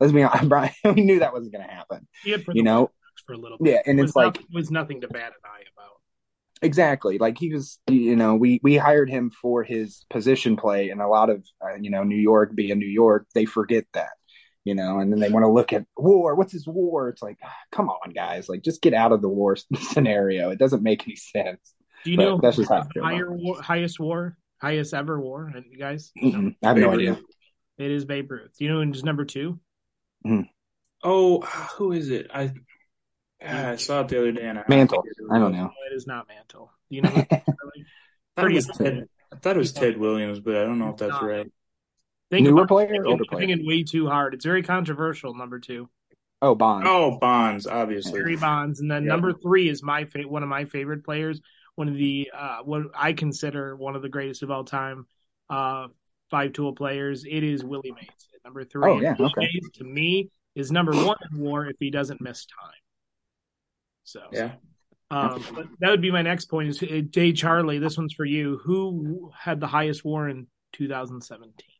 [0.00, 0.72] Let's be honest, Brian.
[0.84, 2.08] We knew that wasn't going to happen.
[2.24, 2.90] you know,
[3.26, 3.72] for a little bit.
[3.72, 5.92] Yeah, and it it's like it was nothing to bat an eye about.
[6.62, 7.18] Exactly.
[7.18, 11.08] Like he was, you know, we we hired him for his position play, and a
[11.08, 14.12] lot of uh, you know New York being New York, they forget that
[14.64, 16.34] you know, and then they want to look at war.
[16.34, 17.08] What's this war?
[17.08, 17.38] It's like,
[17.70, 20.50] come on, guys, like just get out of the war scenario.
[20.50, 21.60] It doesn't make any sense.
[22.04, 25.52] Do you but know that's just higher war, highest war, highest ever war?
[25.70, 26.48] You guys, mm-hmm.
[26.62, 26.98] I have Babe no Ruth.
[26.98, 27.20] idea.
[27.78, 28.52] It is Babe Ruth.
[28.58, 29.58] Do you know and who's number 2
[30.26, 30.40] mm-hmm.
[31.02, 31.40] Oh,
[31.76, 32.30] who is it?
[32.32, 32.52] I
[33.46, 34.46] I saw it the other day.
[34.46, 35.04] And I Mantle.
[35.30, 35.70] I don't know.
[35.90, 36.72] it is not Mantle.
[36.90, 37.10] Do you know?
[38.36, 38.60] Pretty.
[38.60, 41.50] Ted, I thought it was Ted Williams, but I don't know if that's right.
[42.34, 43.46] Think Newer player, older player.
[43.46, 44.34] Thinking way too hard.
[44.34, 45.34] It's very controversial.
[45.34, 45.88] Number two.
[46.42, 46.84] Oh, Bonds.
[46.90, 48.18] Oh, Bonds, obviously.
[48.18, 51.40] Barry Bonds, and then number three is my fa- one of my favorite players.
[51.76, 55.06] One of the uh, what I consider one of the greatest of all time,
[55.48, 55.86] uh,
[56.28, 57.24] five tool players.
[57.24, 58.90] It is Willie Mays at number three.
[58.90, 59.32] Oh yeah, okay.
[59.36, 62.72] Mays, to me is number one in WAR if he doesn't miss time.
[64.02, 64.52] So yeah.
[65.12, 66.68] Um, that would be my next point.
[66.68, 67.78] Is uh, Jay Charlie?
[67.78, 68.58] This one's for you.
[68.64, 71.73] Who had the highest WAR in 2017?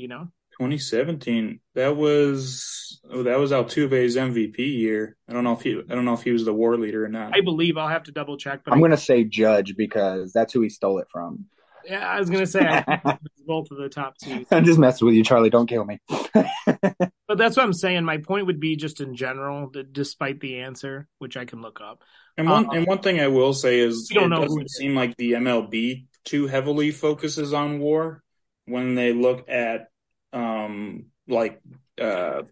[0.00, 5.16] You know 2017 that was oh, that was Altuve's MVP year.
[5.28, 7.08] I don't know if he I don't know if he was the war leader or
[7.08, 7.34] not.
[7.34, 8.60] I believe I'll have to double check.
[8.64, 11.46] But I'm going to say Judge because that's who he stole it from.
[11.86, 12.60] Yeah, I was going to say
[13.46, 14.44] both of the top two.
[14.50, 15.48] I'm just messing with you, Charlie.
[15.48, 15.98] Don't kill me.
[16.34, 18.04] but that's what I'm saying.
[18.04, 21.80] My point would be just in general, that despite the answer, which I can look
[21.80, 22.02] up.
[22.36, 25.32] And one um, and one thing I will say is, it doesn't seem like the
[25.32, 28.22] MLB too heavily focuses on war
[28.66, 29.88] when they look at
[30.32, 31.60] um, like
[32.00, 32.42] uh,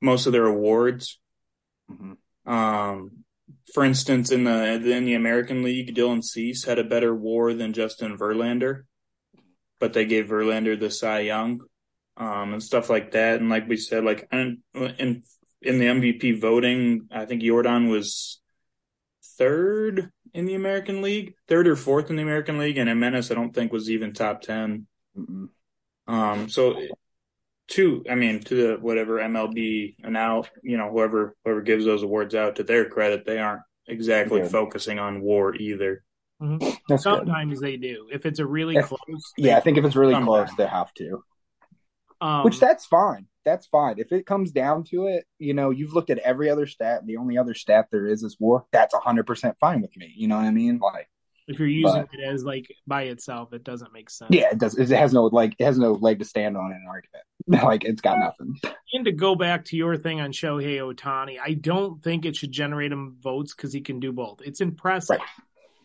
[0.00, 1.18] most of their awards.
[1.90, 2.52] Mm-hmm.
[2.52, 3.24] Um,
[3.74, 7.72] for instance, in the in the American League, Dylan Cease had a better WAR than
[7.72, 8.82] Justin Verlander,
[9.80, 11.60] but they gave Verlander the Cy Young,
[12.16, 13.40] um, and stuff like that.
[13.40, 15.22] And like we said, like in in,
[15.62, 18.40] in the MVP voting, I think Yordan was
[19.38, 23.34] third in the American League, third or fourth in the American League, and Gimenez I
[23.34, 24.86] don't think was even top 10
[25.16, 25.48] mm
[26.06, 26.80] Um, so
[27.68, 32.02] to I mean to the whatever MLB and now you know whoever whoever gives those
[32.04, 34.50] awards out to their credit they aren't exactly Good.
[34.52, 36.04] focusing on war either.
[36.40, 36.60] Mhm.
[36.88, 37.18] That's good.
[37.18, 38.08] Sometimes they do.
[38.12, 40.50] If it's a really If- close, Yeah, I think if it's really Sometimes.
[40.50, 41.24] close, they have to.
[42.20, 43.26] um, Which that's fine.
[43.44, 43.98] That's fine.
[43.98, 47.06] If it comes down to it, you know, you've looked at every other stat.
[47.06, 48.66] The only other stat there is is war.
[48.72, 50.12] That's hundred percent fine with me.
[50.16, 50.78] You know what I mean?
[50.78, 51.08] Like,
[51.48, 54.30] if you're using but- it as like by itself, it doesn't make sense.
[54.32, 54.76] yeah, it does.
[54.78, 55.54] It has no like.
[55.58, 57.24] It has no leg to stand on in an argument.
[57.64, 58.58] like, it's got nothing.
[58.92, 62.50] And to go back to your thing on Shohei Ohtani, I don't think it should
[62.50, 64.40] generate him votes because he can do both.
[64.44, 65.18] It's impressive.
[65.18, 65.28] Right.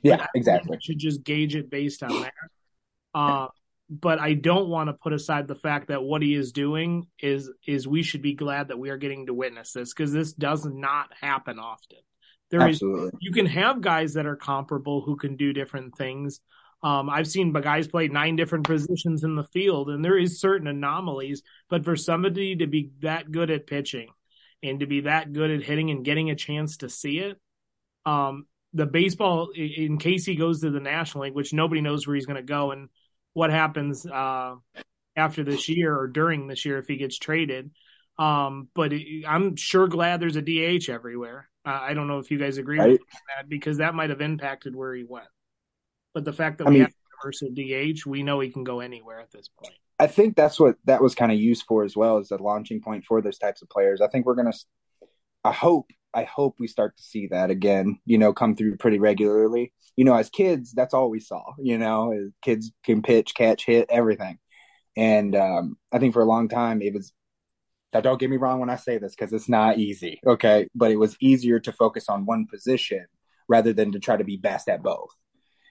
[0.02, 0.78] Yeah, But I think exactly.
[0.82, 2.34] should just gauge it based on that.
[3.14, 3.48] Uh,
[3.90, 7.52] but I don't want to put aside the fact that what he is doing is
[7.68, 10.66] is we should be glad that we are getting to witness this because this does
[10.66, 12.00] not happen often.
[12.52, 13.12] There is Absolutely.
[13.22, 16.42] you can have guys that are comparable who can do different things.
[16.84, 20.68] Um, I've seen guys play nine different positions in the field, and there is certain
[20.68, 21.44] anomalies.
[21.70, 24.10] But for somebody to be that good at pitching
[24.62, 27.40] and to be that good at hitting and getting a chance to see it,
[28.06, 32.16] um, the baseball, in case he goes to the National League, which nobody knows where
[32.16, 32.90] he's going to go and
[33.34, 34.56] what happens uh,
[35.16, 37.72] after this year or during this year if he gets traded.
[38.22, 41.50] Um, but it, I'm sure glad there's a DH everywhere.
[41.66, 42.92] Uh, I don't know if you guys agree Right.
[42.92, 43.00] with
[43.36, 45.28] that because that might have impacted where he went.
[46.14, 48.80] But the fact that I we mean- have universal DH, we know he can go
[48.80, 49.74] anywhere at this point.
[50.00, 52.82] I think that's what that was kind of used for as well as a launching
[52.82, 54.02] point for those types of players.
[54.02, 54.54] I think we're gonna.
[55.44, 55.88] I hope.
[56.14, 58.00] I hope we start to see that again.
[58.06, 59.74] You know, come through pretty regularly.
[59.96, 61.44] You know, as kids, that's all we saw.
[61.60, 64.40] You know, kids can pitch, catch, hit, everything.
[64.98, 67.14] And um, I think for a long time it was.
[67.94, 70.20] Now, don't get me wrong when I say this because it's not easy.
[70.26, 73.06] Okay, but it was easier to focus on one position
[73.48, 75.10] rather than to try to be best at both.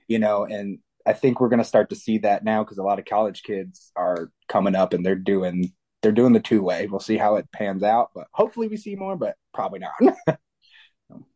[0.07, 2.83] You know, and I think we're going to start to see that now because a
[2.83, 6.87] lot of college kids are coming up and they're doing they're doing the two way.
[6.87, 10.39] We'll see how it pans out, but hopefully we see more, but probably not.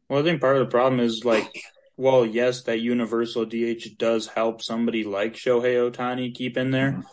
[0.08, 1.50] Well, I think part of the problem is like,
[1.96, 7.04] well, yes, that universal DH does help somebody like Shohei Ohtani keep in there.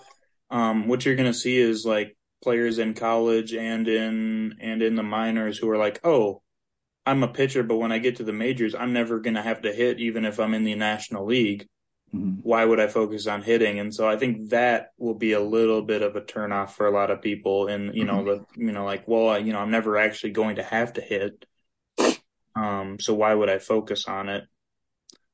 [0.50, 5.04] Um, what you're gonna see is like players in college and in and in the
[5.04, 6.42] minors who are like, oh,
[7.06, 9.74] I'm a pitcher, but when I get to the majors, I'm never gonna have to
[9.74, 11.68] hit, even if I'm in the National League.
[12.14, 12.40] Mhm.
[12.44, 13.80] Why would I focus on hitting?
[13.80, 16.92] And so I think that will be a little bit of a turnoff for a
[16.92, 17.68] lot of people.
[17.68, 20.58] And you know, the you know, like, well, I, you know, I'm never actually going
[20.58, 21.46] to have to hit.
[22.56, 24.44] Um, so why would I focus on it?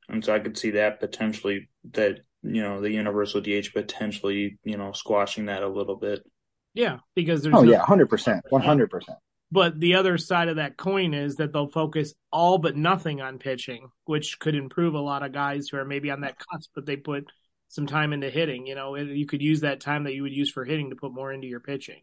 [0.10, 4.78] And so I could see that potentially that you know the universal DH potentially you
[4.78, 6.26] know squashing that a little bit.
[6.74, 9.18] Yeah, because there's Oh no- yeah, hundred percent, one hundred percent.
[9.52, 13.40] But the other side of that coin is that they'll focus all but nothing on
[13.40, 16.86] pitching, which could improve a lot of guys who are maybe on that cusp, but
[16.86, 17.32] they put
[17.70, 18.68] some time into hitting.
[18.68, 21.14] You know, you could use that time that you would use for hitting to put
[21.14, 22.02] more into your pitching.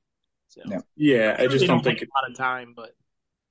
[0.49, 0.79] So Yeah.
[0.97, 2.91] Yeah, I just don't think a lot of time, but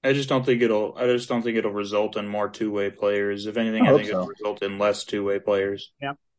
[0.04, 2.90] I just don't think it'll I just don't think it'll result in more two way
[2.90, 3.46] players.
[3.46, 4.14] If anything, I I, think so.
[4.14, 5.92] it'll result in less two way players.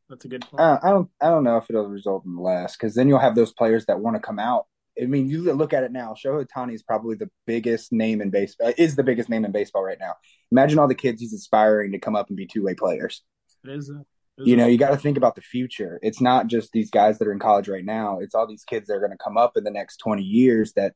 [0.09, 0.61] That's a good point.
[0.61, 3.35] Uh, I don't, I don't know if it'll result in less because then you'll have
[3.35, 4.67] those players that want to come out.
[5.01, 6.15] I mean, you look at it now.
[6.15, 8.73] Shohei Ohtani is probably the biggest name in baseball.
[8.79, 10.13] Is the biggest name in baseball right now.
[10.53, 13.23] Imagine all the kids he's inspiring to come up and be two way players.
[13.65, 13.91] it is.
[13.91, 13.95] A,
[14.39, 15.99] it is you know, you got to think about the future.
[16.03, 18.21] It's not just these guys that are in college right now.
[18.21, 20.73] It's all these kids that are going to come up in the next 20 years
[20.75, 20.93] that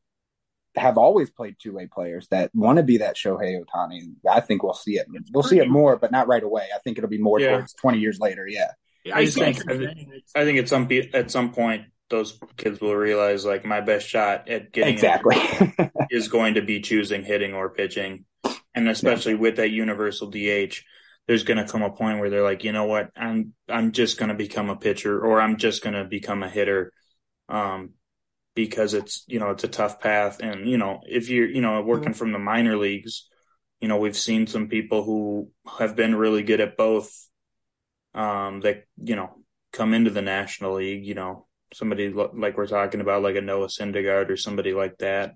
[0.77, 4.13] have always played two way players that want to be that Shohei Ohtani.
[4.31, 5.07] I think we'll see it.
[5.33, 6.69] We'll see it more, but not right away.
[6.75, 7.57] I think it'll be more Yeah.
[7.57, 8.47] towards 20 years later.
[8.47, 8.71] Yeah.
[9.07, 9.99] I, I just see think- I saying.
[10.13, 14.09] It's- I think at some at some point those kids will realize like my best
[14.09, 15.37] shot at getting Exactly.
[16.11, 18.25] is going to be choosing hitting or pitching.
[18.75, 20.81] And especially with that universal DH,
[21.27, 24.17] there's going to come a point where they're like, you know what, I'm I'm just
[24.19, 26.93] going to become a pitcher or I'm just going to become a hitter,
[27.51, 27.91] um,
[28.55, 30.41] because it's you know it's a tough path.
[30.41, 33.29] And you know if you're you know working from the minor leagues,
[33.81, 37.28] you know we've seen some people who have been really good at both,
[38.15, 39.31] um, that you know
[39.73, 41.05] come into the National League.
[41.05, 45.35] You know somebody like we're talking about like a Noah Syndergaard or somebody like that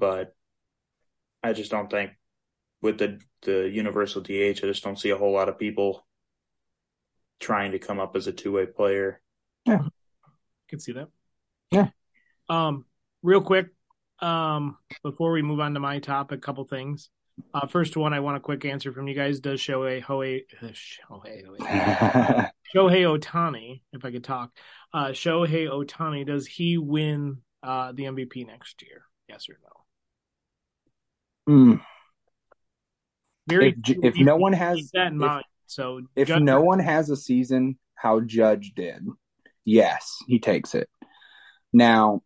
[0.00, 0.34] but
[1.44, 2.12] I just don't think
[2.82, 6.06] with the the universal DH, I just don't see a whole lot of people
[7.38, 9.20] trying to come up as a two way player.
[9.66, 9.82] Yeah,
[10.68, 11.08] can see that.
[11.70, 11.88] Yeah.
[12.48, 12.86] Um,
[13.22, 13.68] real quick,
[14.20, 17.10] um, before we move on to my topic, a couple things.
[17.52, 19.40] Uh, first one, I want a quick answer from you guys.
[19.40, 21.44] Does Shohei Hoei, Shohei
[22.74, 24.50] Shohei Ohtani, if I could talk,
[24.92, 29.04] uh, Shohei Ohtani, does he win uh, the MVP next year?
[29.28, 29.58] Yes or
[31.48, 31.54] no?
[31.54, 31.80] Mm.
[33.48, 33.74] Very.
[33.86, 35.44] If if no one has- that in if- mind.
[35.66, 39.06] So If Judge- no one has a season how Judge did,
[39.64, 40.88] yes, he takes it.
[41.72, 42.22] Now,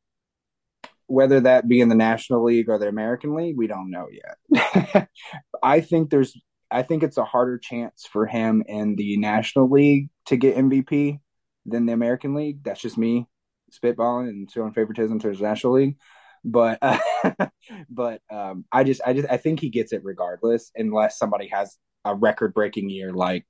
[1.07, 5.09] whether that be in the National League or the American League, we don't know yet.
[5.62, 6.36] I think there's
[6.70, 11.20] I think it's a harder chance for him in the National League to get MVP
[11.66, 12.64] than the American League.
[12.64, 13.28] That's just me
[13.72, 15.96] spitballing and showing favoritism towards the National League.
[16.44, 16.98] But uh,
[17.88, 21.76] but um, I just I just I think he gets it regardless, unless somebody has
[22.05, 23.46] a record breaking year like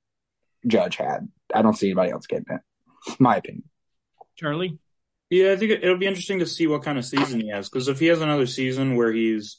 [0.67, 1.29] Judge had.
[1.53, 2.61] I don't see anybody else getting it.
[3.19, 3.65] My opinion.
[4.37, 4.79] Charlie.
[5.35, 7.89] Yeah, I think it'll be interesting to see what kind of season he has because
[7.89, 9.59] if he has another season where he's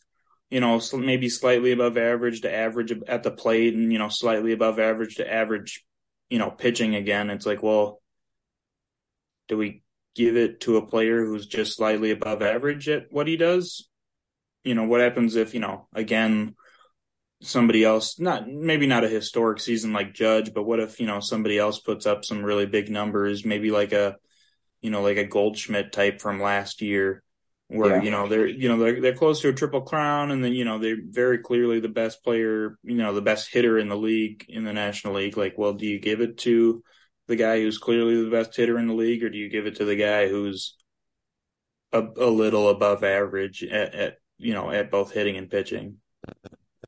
[0.49, 4.51] you know, maybe slightly above average to average at the plate and, you know, slightly
[4.51, 5.83] above average to average,
[6.29, 7.29] you know, pitching again.
[7.29, 8.01] It's like, well,
[9.47, 9.83] do we
[10.15, 13.89] give it to a player who's just slightly above average at what he does?
[14.63, 16.55] You know, what happens if, you know, again,
[17.41, 21.19] somebody else, not maybe not a historic season like Judge, but what if, you know,
[21.19, 24.15] somebody else puts up some really big numbers, maybe like a,
[24.85, 27.23] you know, like a Goldschmidt type from last year
[27.67, 28.03] where yeah.
[28.03, 30.63] you know they're you know they're they're close to a triple crown and then you
[30.63, 34.45] know they're very clearly the best player you know the best hitter in the league
[34.49, 36.83] in the national league like well do you give it to
[37.27, 39.77] the guy who's clearly the best hitter in the league or do you give it
[39.77, 40.77] to the guy who's
[41.91, 45.97] a, a little above average at, at, you know at both hitting and pitching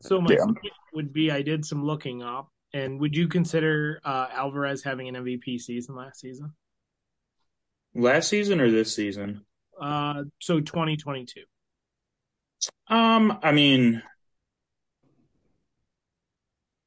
[0.02, 0.46] so my yeah.
[0.94, 5.16] would be i did some looking up and would you consider uh, alvarez having an
[5.16, 6.54] mvp season last season
[7.98, 9.46] last season or this season
[9.80, 11.44] uh, so 2022.
[12.90, 14.02] Um, I mean,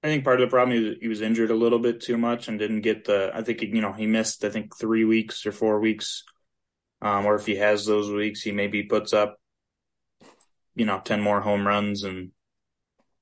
[0.03, 2.49] I think part of the problem is he was injured a little bit too much
[2.49, 3.31] and didn't get the.
[3.35, 4.45] I think you know he missed.
[4.45, 6.25] I think three weeks or four weeks.
[7.03, 9.41] Um, or if he has those weeks, he maybe puts up,
[10.75, 12.31] you know, ten more home runs and,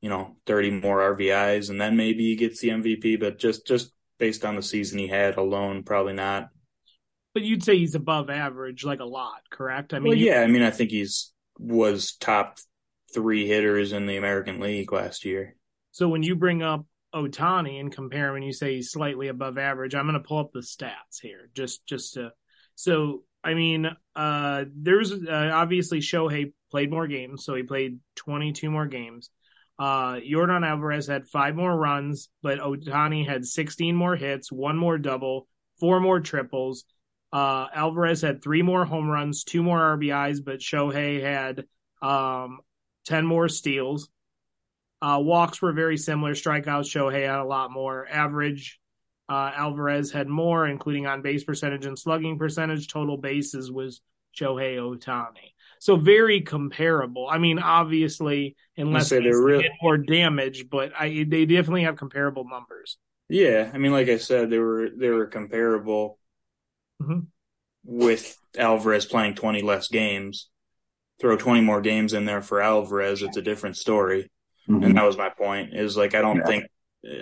[0.01, 3.21] you know, thirty more RBIs, and then maybe he gets the MVP.
[3.21, 6.49] But just just based on the season he had alone, probably not.
[7.39, 9.95] But you'd say he's above average, like a lot, correct?
[9.95, 10.41] I mean, well, yeah.
[10.41, 12.59] I mean, I think he's was top
[13.15, 15.55] three hitters in the American League last year.
[15.93, 16.85] So when you bring up
[17.15, 20.41] Ohtani and compare him, and you say he's slightly above average, I'm going to pull
[20.41, 22.33] up the stats here, just just to.
[22.75, 28.69] So I mean, uh, there's uh, obviously Shohei played more games, so he played 22
[28.69, 29.31] more games.
[29.79, 34.99] Uh, Yordan Alvarez had five more runs, but Ohtani had 16 more hits, one more
[34.99, 35.47] double,
[35.79, 36.85] four more triples,
[37.33, 41.65] uh, Alvarez had three more home runs, two more RBIs, but Shohei had
[42.01, 42.61] um,
[43.07, 44.09] 10 more steals.
[45.01, 46.33] Uh, walks were very similar.
[46.33, 48.07] Strikeouts, Shohei had a lot more.
[48.09, 48.81] Average,
[49.29, 52.89] uh, Alvarez had more, including on base percentage and slugging percentage.
[52.89, 54.01] Total bases was
[54.37, 55.53] Shohei Ohtani.
[55.81, 57.29] So very comparable.
[57.31, 59.63] I mean, obviously, unless they real...
[59.83, 62.97] more damage, but I, they definitely have comparable numbers.
[63.29, 66.19] Yeah, I mean, like I said, they were they were comparable
[67.01, 67.21] mm-hmm.
[67.85, 70.49] with Alvarez playing 20 less games.
[71.21, 74.31] Throw 20 more games in there for Alvarez, it's a different story.
[74.69, 74.85] Mm-hmm.
[74.85, 75.75] And that was my point.
[75.75, 76.47] Is like I don't yeah.
[76.47, 76.65] think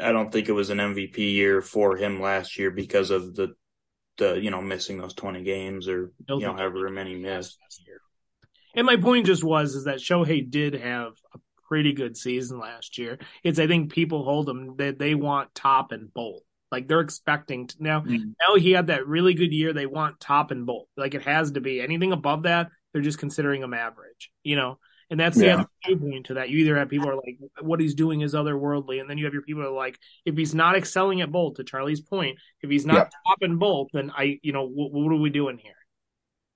[0.03, 3.55] I don't think it was an MVP year for him last year because of the
[4.18, 7.59] the you know missing those 20 games or you know however many missed.
[8.74, 12.99] And my point just was is that Shohei did have a pretty good season last
[12.99, 13.18] year.
[13.43, 16.43] It's I think people hold him that they want top and both.
[16.77, 18.01] Like they're expecting to, now.
[18.01, 18.33] Mm-hmm.
[18.39, 19.72] Now he had that really good year.
[19.72, 20.89] They want top and bolt.
[20.95, 22.68] Like it has to be anything above that.
[22.93, 24.31] They're just considering him average.
[24.45, 25.55] You know, and that's the yeah.
[25.87, 26.51] other point to that.
[26.51, 29.33] You either have people are like, what he's doing is otherworldly, and then you have
[29.33, 32.85] your people are like, if he's not excelling at bolt, to Charlie's point, if he's
[32.85, 33.09] not yeah.
[33.27, 35.72] top and bolt, then I, you know, what, what are we doing here?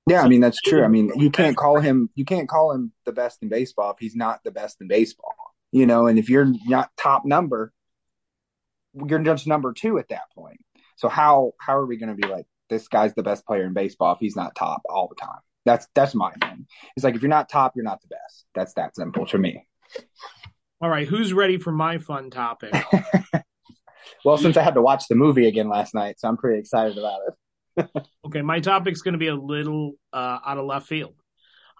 [0.06, 0.84] Yeah, so, I mean that's true.
[0.84, 3.96] I mean you can't call him you can't call him the best in baseball if
[3.98, 5.34] he's not the best in baseball.
[5.72, 7.72] You know, and if you're not top number,
[8.94, 10.60] you're just number two at that point.
[10.96, 13.72] So how how are we going to be like this guy's the best player in
[13.72, 15.40] baseball if he's not top all the time?
[15.64, 16.66] That's that's my thing.
[16.96, 18.46] It's like if you're not top, you're not the best.
[18.54, 19.66] That's that simple to me.
[20.80, 22.72] All right, who's ready for my fun topic?
[24.24, 26.96] well, since I had to watch the movie again last night, so I'm pretty excited
[26.96, 27.90] about it.
[28.26, 31.14] okay, my topic's going to be a little uh, out of left field.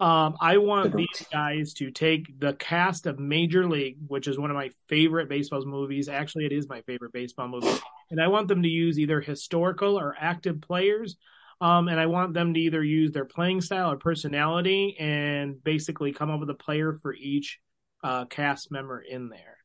[0.01, 4.51] Um, I want these guys to take the cast of Major League, which is one
[4.51, 6.09] of my favorite baseball movies.
[6.09, 7.79] Actually, it is my favorite baseball movie,
[8.11, 11.17] and I want them to use either historical or active players.
[11.61, 16.13] Um, and I want them to either use their playing style or personality, and basically
[16.13, 17.59] come up with a player for each
[18.03, 19.59] uh, cast member in there,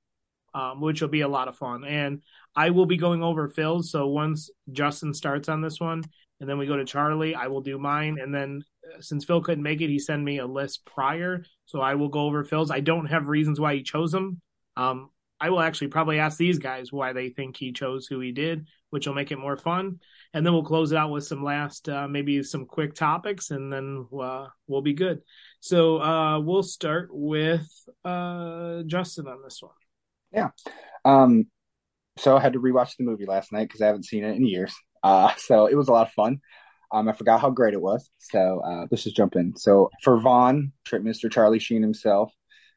[0.53, 1.85] um, which will be a lot of fun.
[1.85, 2.21] And
[2.53, 3.89] I will be going over Phil's.
[3.89, 6.03] So once Justin starts on this one,
[6.41, 8.65] and then we go to Charlie, I will do mine, and then
[8.99, 12.21] since Phil couldn't make it, he sent me a list prior, so I will go
[12.21, 12.71] over Phil's.
[12.71, 14.41] I don't have reasons why he chose them.
[14.77, 15.09] Um,
[15.39, 18.67] I will actually probably ask these guys why they think he chose who he did,
[18.89, 19.99] which will make it more fun.
[20.33, 23.71] And then we'll close it out with some last, uh, maybe some quick topics, and
[23.71, 25.21] then uh, we'll be good.
[25.59, 27.67] So uh, we'll start with
[28.03, 29.73] uh, Justin on this one.
[30.31, 30.49] Yeah.
[31.03, 31.47] Um,
[32.17, 34.45] so I had to rewatch the movie last night because I haven't seen it in
[34.45, 34.73] years.
[35.03, 36.39] Uh, so it was a lot of fun.
[36.91, 38.09] Um, I forgot how great it was.
[38.19, 39.55] So uh, let's just jump in.
[39.55, 41.31] So for Vaughn, Trip Mr.
[41.31, 42.31] Charlie Sheen himself,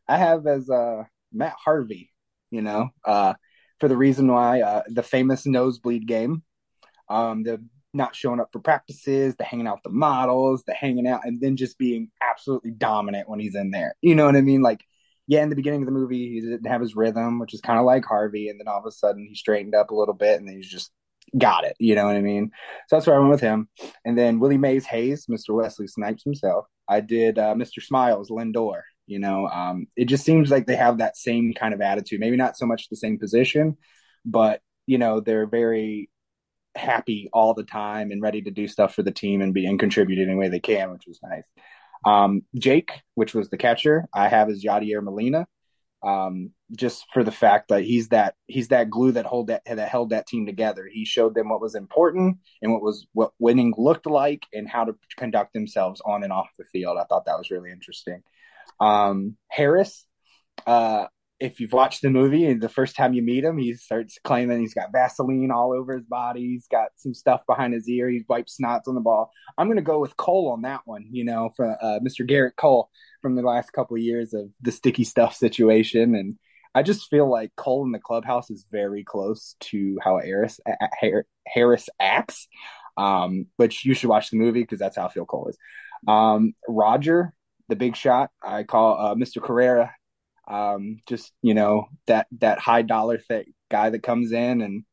[0.08, 2.12] I have as uh, Matt Harvey.
[2.50, 3.34] You know, uh,
[3.78, 6.42] for the reason why uh, the famous nosebleed game,
[7.10, 7.62] um, the
[7.94, 11.56] not showing up for practices, the hanging out the models, the hanging out, and then
[11.56, 13.94] just being absolutely dominant when he's in there.
[14.02, 14.62] You know what I mean?
[14.62, 14.84] Like,
[15.26, 17.78] yeah, in the beginning of the movie, he didn't have his rhythm, which is kind
[17.78, 20.38] of like Harvey, and then all of a sudden he straightened up a little bit,
[20.38, 20.90] and then he's just
[21.36, 21.76] got it.
[21.78, 22.50] You know what I mean?
[22.88, 23.68] So that's where I went with him.
[24.04, 25.54] And then Willie Mays Hayes, Mr.
[25.54, 26.66] Wesley Snipes himself.
[26.88, 27.82] I did uh, Mr.
[27.82, 28.82] Smiles, Lindor.
[29.06, 32.20] You know, um, it just seems like they have that same kind of attitude.
[32.20, 33.78] Maybe not so much the same position,
[34.24, 36.10] but you know, they're very
[36.74, 39.78] happy all the time and ready to do stuff for the team and be and
[39.78, 41.44] contribute any way they can, which was nice.
[42.04, 45.46] Um, Jake, which was the catcher, I have is Yadier Molina
[46.02, 49.88] um, just for the fact that he's that he's that glue that hold that that
[49.88, 50.88] held that team together.
[50.90, 54.84] He showed them what was important and what was what winning looked like and how
[54.84, 56.98] to conduct themselves on and off the field.
[56.98, 58.22] I thought that was really interesting.
[58.80, 60.04] Um, Harris,
[60.66, 61.06] uh,
[61.40, 64.60] if you've watched the movie and the first time you meet him, he starts claiming
[64.60, 66.40] he's got Vaseline all over his body.
[66.40, 68.08] He's got some stuff behind his ear.
[68.08, 69.30] He wipes snots on the ball.
[69.56, 72.28] I'm going to go with Cole on that one, you know, for uh, Mr.
[72.28, 72.90] Gerrit Cole
[73.22, 76.16] from the last couple of years of the sticky stuff situation.
[76.16, 76.38] And
[76.74, 80.58] I just feel like Cole in the clubhouse is very close to how Harris,
[81.46, 82.48] Harris acts,
[82.96, 85.58] um, which you should watch the movie because that's how I feel Cole is.
[86.08, 87.32] Um, Roger,
[87.68, 89.40] the big shot, I call uh, Mr.
[89.40, 89.92] Correa
[90.48, 94.84] um, just you know that that high dollar th- guy that comes in and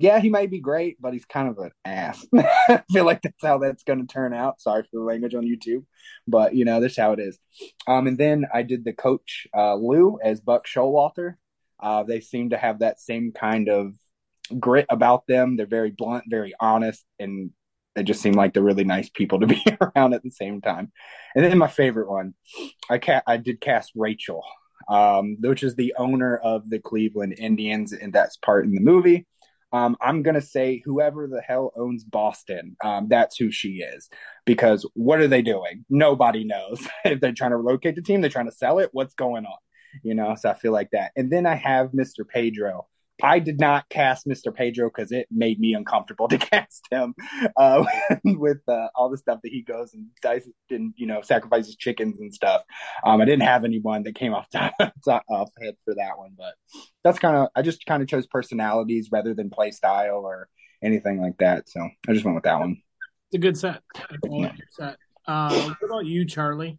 [0.00, 2.26] yeah, he might be great, but he's kind of an ass.
[2.34, 4.58] I feel like that's how that's going to turn out.
[4.58, 5.84] Sorry for the language on YouTube,
[6.26, 7.38] but you know, that's how it is.
[7.86, 11.34] Um, and then I did the coach uh, Lou as Buck Showalter.
[11.78, 13.92] Uh, they seem to have that same kind of
[14.58, 15.56] grit about them.
[15.56, 17.50] They're very blunt, very honest, and
[17.94, 20.92] they just seem like they're really nice people to be around at the same time.
[21.36, 22.32] And then my favorite one,
[22.88, 24.42] I ca- I did cast Rachel
[24.88, 29.26] um, which is the owner of the Cleveland Indians, and that's part in the movie.
[29.72, 34.08] Um, I'm gonna say whoever the hell owns Boston, um, that's who she is.
[34.44, 35.84] Because what are they doing?
[35.88, 36.86] Nobody knows.
[37.04, 38.90] if they're trying to relocate the team, they're trying to sell it.
[38.92, 39.58] What's going on?
[40.02, 41.12] You know, so I feel like that.
[41.16, 42.26] And then I have Mr.
[42.26, 42.86] Pedro,
[43.22, 44.54] I did not cast Mr.
[44.54, 47.14] Pedro because it made me uncomfortable to cast him
[47.56, 47.84] uh,
[48.24, 52.20] with uh, all the stuff that he goes and dies and you know sacrifices chickens
[52.20, 52.62] and stuff.
[53.04, 54.72] Um, I didn't have anyone that came off top,
[55.04, 56.54] top off head for that one, but
[57.04, 60.48] that's kind of I just kind of chose personalities rather than play style or
[60.82, 61.68] anything like that.
[61.68, 62.82] So I just went with that one.
[63.30, 63.82] It's a good set.
[64.28, 64.52] Yeah.
[64.70, 64.96] set.
[65.26, 66.78] Uh, what about you, Charlie?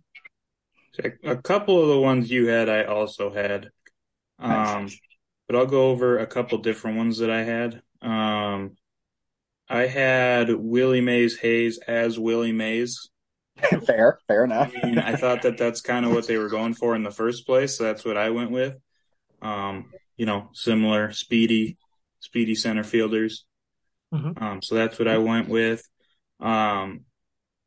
[1.23, 3.69] A couple of the ones you had, I also had.
[4.39, 4.49] Um,
[4.83, 4.99] nice
[5.51, 7.81] but I'll go over a couple different ones that I had.
[8.01, 8.77] Um,
[9.67, 13.09] I had Willie Mays Hayes as Willie Mays.
[13.85, 14.71] fair, fair enough.
[14.81, 17.11] I, mean, I thought that that's kind of what they were going for in the
[17.11, 17.77] first place.
[17.77, 18.75] So that's what I went with.
[19.41, 21.77] Um, you know, similar speedy,
[22.21, 23.43] speedy center fielders.
[24.13, 24.41] Mm-hmm.
[24.41, 25.85] Um, so that's what I went with.
[26.39, 27.01] Um,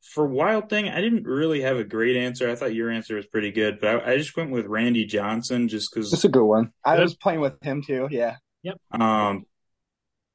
[0.04, 2.50] for Wild Thing, I didn't really have a great answer.
[2.50, 5.68] I thought your answer was pretty good, but I, I just went with Randy Johnson
[5.68, 6.10] just because.
[6.10, 6.72] That's a good one.
[6.84, 8.08] I was playing with him too.
[8.10, 8.36] Yeah.
[8.62, 8.80] Yep.
[8.92, 9.46] Um,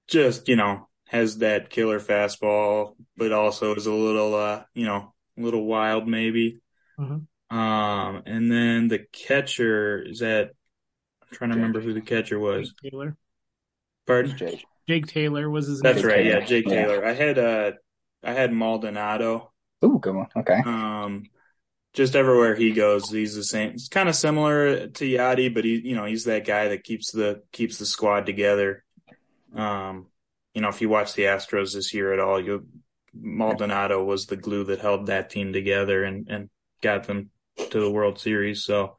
[0.07, 5.13] just you know has that killer fastball, but also is a little uh you know
[5.38, 6.59] a little wild maybe.
[6.99, 7.57] Mm-hmm.
[7.57, 10.51] Um, and then the catcher is that.
[11.22, 11.61] I'm trying to Jake.
[11.61, 12.74] remember who the catcher was.
[12.82, 13.17] Jake Taylor.
[14.07, 14.36] Pardon?
[14.36, 14.65] Jake.
[14.88, 15.84] Jake Taylor was his.
[15.84, 15.93] Name.
[15.93, 16.15] That's name.
[16.15, 16.26] right.
[16.26, 16.74] Yeah, Jake yeah.
[16.74, 17.05] Taylor.
[17.05, 17.72] I had uh
[18.24, 19.51] I had Maldonado
[19.84, 20.27] Ooh, good one.
[20.36, 20.61] Okay.
[20.65, 21.23] Um,
[21.93, 23.71] just everywhere he goes, he's the same.
[23.71, 27.11] It's kind of similar to Yadi, but he, you know, he's that guy that keeps
[27.11, 28.84] the keeps the squad together.
[29.55, 30.07] Um,
[30.53, 32.67] you know, if you watch the Astros this year at all, you
[33.13, 36.49] Maldonado was the glue that held that team together and and
[36.82, 38.63] got them to the World Series.
[38.63, 38.95] So,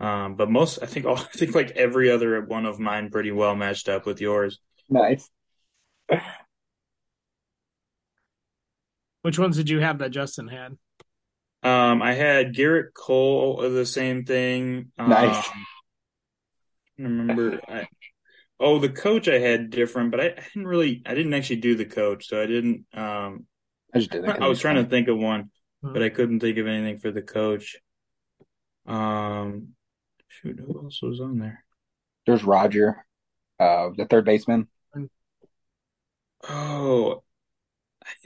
[0.00, 3.32] um, but most, I think, all, I think like every other one of mine pretty
[3.32, 4.60] well matched up with yours.
[4.88, 5.28] Nice.
[9.22, 10.76] Which ones did you have that Justin had?
[11.62, 14.92] Um, I had Gerrit Cole, the same thing.
[14.96, 15.36] Nice.
[15.36, 15.66] Um,
[16.98, 17.60] I remember.
[17.68, 17.88] I,
[18.60, 21.02] oh, the coach I had different, but I, I, didn't really.
[21.04, 22.86] I didn't actually do the coach, so I didn't.
[22.94, 23.46] Um,
[23.92, 24.24] I just did.
[24.24, 25.50] I was trying to think of one,
[25.82, 25.92] hmm.
[25.92, 27.76] but I couldn't think of anything for the coach.
[28.86, 29.74] Um,
[30.28, 31.64] shoot, who else was on there?
[32.26, 33.04] There's Roger,
[33.58, 34.68] uh, the third baseman.
[36.48, 37.27] Oh, I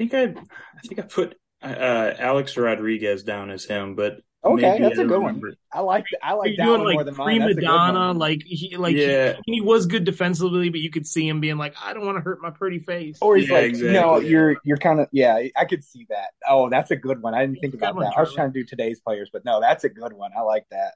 [0.09, 4.83] think I, I think I put uh, Alex Rodriguez down as him, but Okay, Maybe
[4.83, 5.49] that's I a good remember.
[5.51, 5.57] one.
[5.73, 7.39] I like I like that doing one more like than mine.
[7.39, 8.13] prima That's donna?
[8.13, 9.35] Like he, like Yeah.
[9.47, 12.17] he, he was good defensively, but you could see him being like, I don't want
[12.19, 13.19] to hurt my pretty face.
[13.23, 13.93] Or he's Yeah, like, exactly.
[13.93, 15.41] no, you're you're kind of yeah.
[15.57, 16.31] I could see that.
[16.49, 17.35] Oh, that's a good one.
[17.35, 18.15] I didn't think Good about one, that.
[18.17, 20.33] I was trying to do today's players, but no, that's a good one.
[20.37, 20.95] I like that.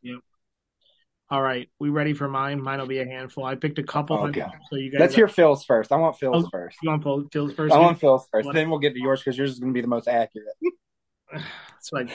[1.28, 2.62] All right, we ready for mine?
[2.62, 3.44] Mine will be a handful.
[3.44, 4.16] I picked a couple.
[4.26, 4.44] Okay.
[4.70, 5.90] So you guys, Let's hear Phil's first.
[5.90, 6.78] I want Phil's Oh, first.
[6.82, 7.02] You want
[7.32, 7.74] Phil's first?
[7.74, 8.46] I want Phil's first.
[8.46, 8.54] What?
[8.54, 10.54] Then we'll get to yours because yours is going to be the most accurate.
[11.32, 12.08] That's what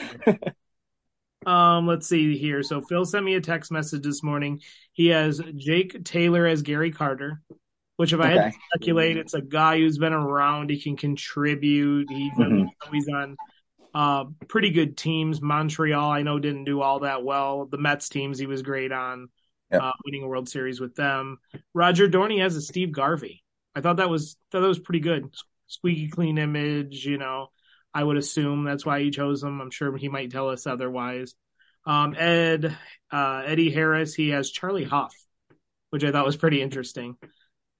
[1.46, 2.62] um, let's see here.
[2.62, 4.60] So Phil sent me a text message this morning.
[4.92, 7.42] He has Jake Taylor as Gary Carter,
[7.96, 10.70] which if I had to speculate, it's a guy who's been around.
[10.70, 12.08] He can contribute.
[12.10, 12.68] He's, Mhm.
[12.90, 13.36] he's on
[13.94, 15.40] uh, pretty good teams.
[15.40, 17.66] Montreal, I know, didn't do all that well.
[17.66, 19.28] The Mets teams, he was great on,
[19.70, 19.82] Yep.
[19.82, 21.38] uh, winning a World Series with them.
[21.72, 23.42] Roger Dorney has a Steve Garvey.
[23.74, 25.34] I thought that was thought that was pretty good.
[25.66, 27.48] Squeaky clean image, you know.
[27.94, 29.60] I would assume that's why he chose him.
[29.60, 31.34] I'm sure he might tell us otherwise.
[31.84, 32.76] Um, Ed
[33.10, 35.14] uh, Eddie Harris, he has Charlie Hough,
[35.90, 37.16] which I thought was pretty interesting.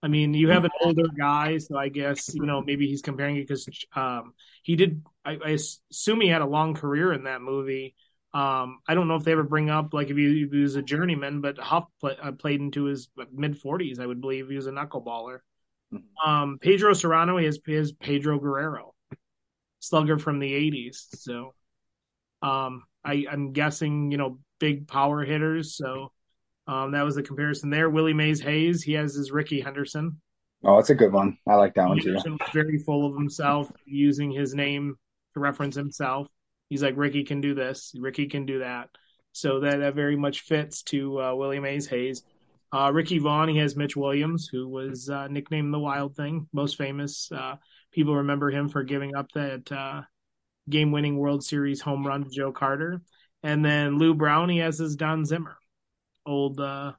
[0.03, 3.37] I mean, you have an older guy, so I guess you know maybe he's comparing
[3.37, 5.03] it because um, he did.
[5.25, 5.59] I, I
[5.91, 7.95] assume he had a long career in that movie.
[8.35, 10.77] Um, I don't know if they ever bring up like if he, if he was
[10.77, 14.49] a journeyman, but Huff play, uh, played into his mid forties, I would believe.
[14.49, 15.41] He was a knuckleballer.
[16.25, 17.59] Um, Pedro Serrano he has,
[17.93, 18.95] Pedro Guerrero,
[19.81, 21.09] slugger from the '80s.
[21.17, 21.53] So,
[22.41, 25.77] um, I, I'm guessing you know big power hitters.
[25.77, 26.11] So,
[26.67, 27.91] um, that was the comparison there.
[27.91, 30.23] Willie Mays Hayes he has his Rickey Henderson.
[30.65, 31.37] Oh, it's a good one.
[31.47, 32.15] I like that one too.
[32.15, 34.97] Was very full of himself, using his name
[35.35, 36.29] to reference himself.
[36.69, 38.89] He's like, Ricky can do this, Ricky can do that.
[39.33, 42.23] So that, that very much fits to uh, Willie Mays Hayes.
[42.73, 46.77] Uh, Ricky Vaughn, he has Mitch Williams, who was uh, nicknamed the Wild Thing, most
[46.79, 47.31] famous.
[47.31, 47.57] Uh,
[47.93, 50.03] people remember him for giving up that uh,
[50.69, 53.03] game winning World Series home run to Joe Carter.
[53.43, 55.57] And then Lou Brown, he has his Don Zimmer,
[56.25, 56.93] old uh,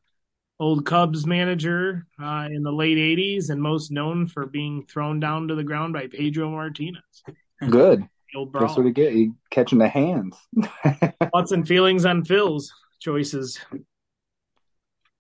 [0.59, 5.47] old Cubs manager uh, in the late 80s and most known for being thrown down
[5.47, 7.23] to the ground by Pedro Martinez.
[7.69, 8.07] Good.
[8.33, 8.87] The old Guess what brawl.
[8.87, 9.13] he get?
[9.13, 10.35] He catching the hands.
[11.31, 13.59] Thoughts and feelings on Phil's choices.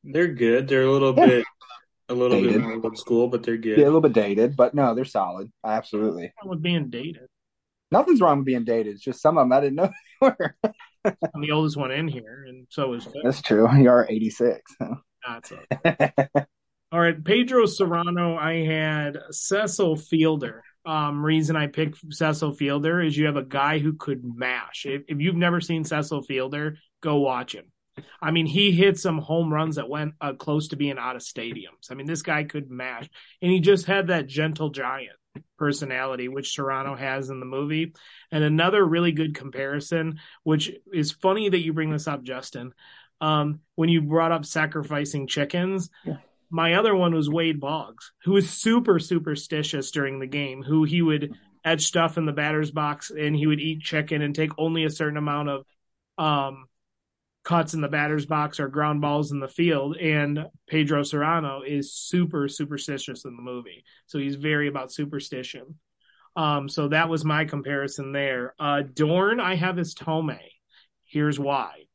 [0.03, 0.67] They're good.
[0.67, 1.25] They're a little Yeah.
[1.27, 1.45] bit,
[2.09, 2.61] a little Dated.
[2.61, 3.77] bit old school, but they're good.
[3.77, 5.51] Yeah, a little bit dated, but no, they're solid.
[5.63, 6.33] Absolutely.
[6.43, 7.27] With being dated.
[7.91, 8.95] Nothing's wrong with being dated.
[8.95, 9.89] It's just some of them I didn't know
[10.21, 10.55] they were.
[11.05, 13.21] I'm the oldest one in here, and so is Phil.
[13.23, 13.67] That's true.
[13.77, 14.59] You are 86.
[15.27, 16.17] That's it.
[16.91, 18.35] All right, Pedro Serrano.
[18.37, 20.63] I had Cecil Fielder.
[20.85, 24.85] Um, reason I picked Cecil Fielder is you have a guy who could mash.
[24.85, 27.65] If, if you've never seen Cecil Fielder, go watch him.
[28.21, 31.21] I mean, he hit some home runs that went uh, close to being out of
[31.21, 31.91] stadiums.
[31.91, 33.07] I mean, this guy could mash,
[33.41, 35.15] and he just had that gentle giant
[35.57, 37.93] personality, which Serrano has in the movie.
[38.31, 42.73] And another really good comparison, which is funny that you bring this up, Justin.
[43.21, 46.17] Um, when you brought up sacrificing chickens, Yeah.
[46.53, 51.01] My other one was Wade Boggs, who was super superstitious during the game, who he
[51.01, 51.33] would
[51.65, 54.91] etch stuff in the batter's box and he would eat chicken and take only a
[54.91, 55.65] certain amount of
[56.19, 56.65] um,
[57.43, 59.97] cuts in the batter's box or ground balls in the field.
[59.97, 63.83] And Pedro Serrano is super superstitious in the movie.
[64.05, 65.79] So he's very about superstition.
[66.35, 68.53] Um, so that was my comparison there.
[68.59, 70.37] Uh, Dorn, I have as Thome.
[71.03, 71.85] Here's why.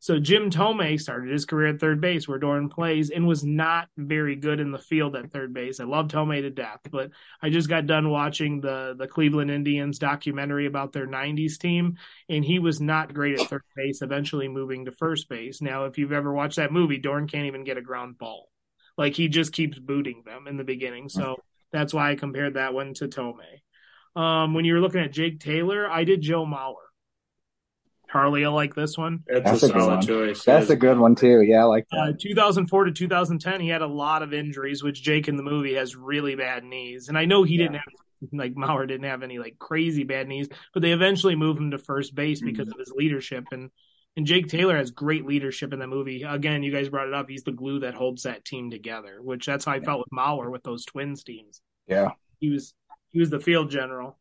[0.00, 3.88] So Jim Thome started his career at third base where Dorn plays and was not
[3.96, 5.80] very good in the field at third base.
[5.80, 7.10] I love Thome to death, but
[7.42, 11.96] I just got done watching the the Cleveland Indians documentary about their 90s team
[12.28, 15.60] and he was not great at third base, eventually moving to first base.
[15.60, 18.50] Now, if you've ever watched that movie, Dorn can't even get a ground ball.
[18.96, 21.08] Like he just keeps booting them in the beginning.
[21.08, 21.36] So
[21.72, 23.60] that's why I compared that one to Thome.
[24.16, 26.87] Um, when you were looking at Jake Taylor, I did Joe Mauer.
[28.10, 29.22] Charlie, I like this one.
[29.26, 30.06] That's, That's a, a good solid one.
[30.06, 30.44] choice.
[30.44, 31.42] That's a good one too.
[31.42, 32.20] Yeah, I like Uh, that.
[32.20, 35.94] 2004 to 2010, he had a lot of injuries, which Jake in the movie has
[35.94, 37.08] really bad knees.
[37.08, 37.84] And I know he didn't have,
[38.32, 41.78] like, Mauer didn't have any, like, crazy bad knees, but they eventually moved him to
[41.78, 43.44] first base because of his leadership.
[43.52, 43.70] And,
[44.16, 46.22] and Jake Taylor has great leadership in that movie.
[46.22, 47.28] Again, you guys brought it up.
[47.28, 50.50] He's the glue that holds that team together, which that's how I felt with Mauer
[50.50, 51.60] with those Twins teams.
[51.86, 52.12] Yeah.
[52.40, 52.72] He was,
[53.12, 54.18] he was the field general.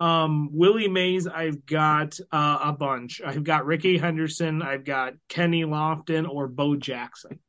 [0.00, 3.20] Um, Willie Mays, I've got uh, a bunch.
[3.24, 7.40] I've got Rickey Henderson, I've got Kenny Lofton, or Bo Jackson.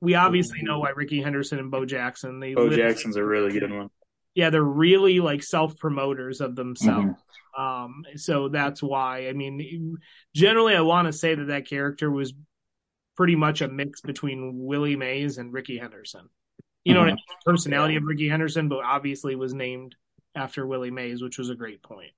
[0.00, 2.38] We obviously know why Rickey Henderson and Bo Jackson.
[2.38, 3.88] They Bo Jackson's a really good one.
[4.34, 7.18] yeah, they're really like self promoters of themselves.
[7.56, 7.58] Mhm.
[7.58, 9.28] Um, so that's why.
[9.28, 9.96] I mean,
[10.34, 12.34] generally, I want to say that that character was
[13.16, 16.28] pretty much a mix between Willie Mays and Rickey Henderson.
[16.84, 17.18] You know, what I mean?
[17.44, 19.96] The personality of Rickey Henderson, but obviously was named
[20.36, 22.12] after Willie Mays, which was a great point.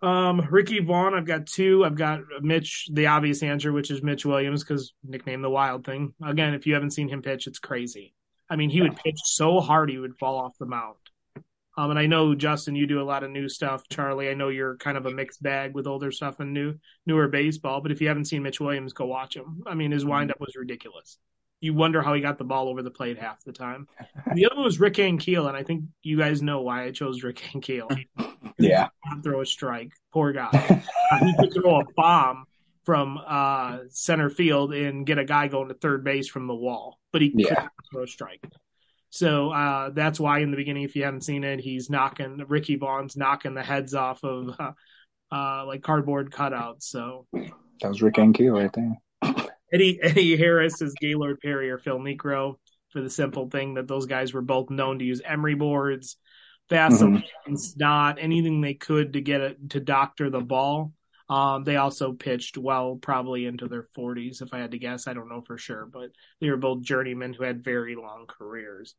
[0.00, 1.84] Um, Ricky Vaughn, I've got two.
[1.84, 6.14] I've got Mitch, the obvious answer, which is Mitch Williams, because nickname the Wild Thing.
[6.24, 8.14] Again, if you haven't seen him pitch, it's crazy.
[8.48, 10.96] I mean, he would pitch so hard he would fall off the mound.
[11.76, 13.88] Um, and I know Justin, you do a lot of new stuff.
[13.88, 16.74] Charlie, I know you're kind of a mixed bag with older stuff and new
[17.06, 17.80] newer baseball.
[17.80, 19.62] But if you haven't seen Mitch Williams, go watch him.
[19.64, 21.18] I mean, his windup was ridiculous.
[21.60, 23.88] You wonder how he got the ball over the plate half the time.
[24.34, 27.22] The other one was Rick Ankiel, and I think you guys know why I chose
[27.22, 27.88] Rick Ankiel.
[28.60, 28.88] Yeah,
[29.22, 29.92] throw a strike.
[30.12, 30.50] Poor guy.
[31.12, 32.44] uh, he could throw a bomb
[32.84, 36.98] from uh, center field and get a guy going to third base from the wall,
[37.12, 37.48] but he Yeah.
[37.54, 38.44] couldn't throw a strike.
[39.10, 42.74] So uh, that's why in the beginning, if you haven't seen it, he's knocking Ricky
[42.74, 44.72] Vaughn's knocking the heads off of uh,
[45.32, 46.82] uh, like cardboard cutouts.
[46.82, 49.00] So that was Rick Ankiel right there.
[49.72, 52.56] Eddie Eddie Harris is Gaylord Perry or Phil Niekro
[52.90, 56.16] for the simple thing that those guys were both known to use emery boards,
[56.70, 57.22] Vaseline,
[57.76, 60.92] not anything they could to get it to doctor the ball.
[61.28, 65.06] Um, they also pitched well, probably into their 40s, if I had to guess.
[65.06, 66.10] I don't know for sure, but
[66.40, 68.94] they were both journeymen who had very long careers.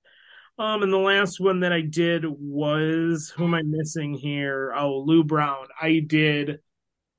[0.60, 4.74] Um, and the last one that I did was who am I missing here?
[4.78, 5.68] Oh, Lou Brown.
[5.82, 6.60] I did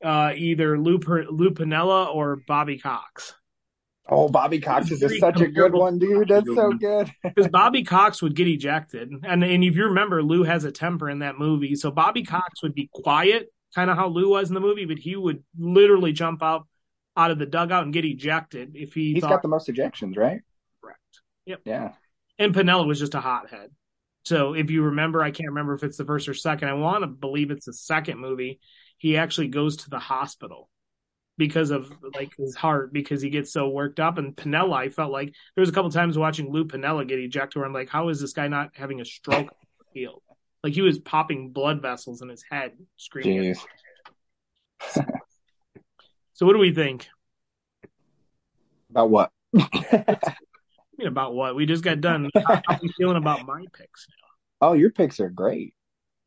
[0.04, 3.34] uh, either Lou, Lou Piniella or Bobby Cox.
[4.12, 6.28] Oh, Bobby Cox is a, such a good one, dude.
[6.28, 7.12] That's so good.
[7.22, 11.08] because Bobby Cox would get ejected, and and if you remember, Lou has a temper
[11.08, 14.54] in that movie, so Bobby Cox would be quiet, kind of how Lou was in
[14.54, 16.66] the movie, but he would literally jump out
[17.16, 19.14] out of the dugout and get ejected if he.
[19.14, 20.40] He's thought, got the most ejections, right?
[20.82, 21.20] correct.
[21.46, 21.60] Yep.
[21.64, 21.92] Yeah.
[22.38, 23.70] And Piniella was just a hothead.
[24.24, 26.68] So if you remember, I can't remember if it's the first or second.
[26.68, 28.60] I want to believe it's the second movie.
[28.98, 30.68] He actually goes to the hospital
[31.40, 34.18] because of like his heart because he gets so worked up.
[34.18, 37.58] And Piniella, I felt like there was a couple times watching Lou Piniella get ejected
[37.58, 40.22] where I'm like, how is this guy not having a stroke on the field?
[40.62, 43.54] Like he was popping blood vessels in his head, screaming.
[44.84, 45.06] Jeez.
[46.32, 47.06] So what do we think?
[48.88, 49.30] About what?
[49.54, 50.16] I
[50.96, 51.54] mean, about what?
[51.54, 52.30] We just got done.
[52.34, 54.06] How are you feeling about my picks
[54.60, 55.74] oh, your picks are great.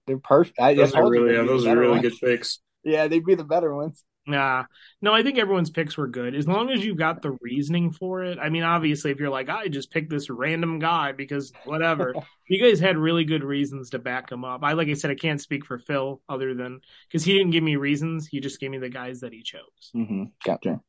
[0.08, 0.60] They're perfect.
[0.60, 2.02] I Those I are really, yeah, those are really ones.
[2.02, 2.60] good picks.
[2.84, 4.04] Yeah, they'd be the better ones.
[4.26, 4.64] Nah,
[5.02, 8.24] no, I think everyone's picks were good as long as you've got the reasoning for
[8.24, 8.40] it.
[8.40, 12.14] I mean, obviously, if you're like, I just picked this random guy because whatever,
[12.48, 14.64] you guys had really good reasons to back him up.
[14.64, 17.64] I, like I said, I can't speak for Phil other than because he didn't give
[17.64, 18.26] me reasons.
[18.26, 19.92] He just gave me the guys that he chose.
[19.94, 20.24] Mm-hmm.
[20.46, 20.80] Gotcha.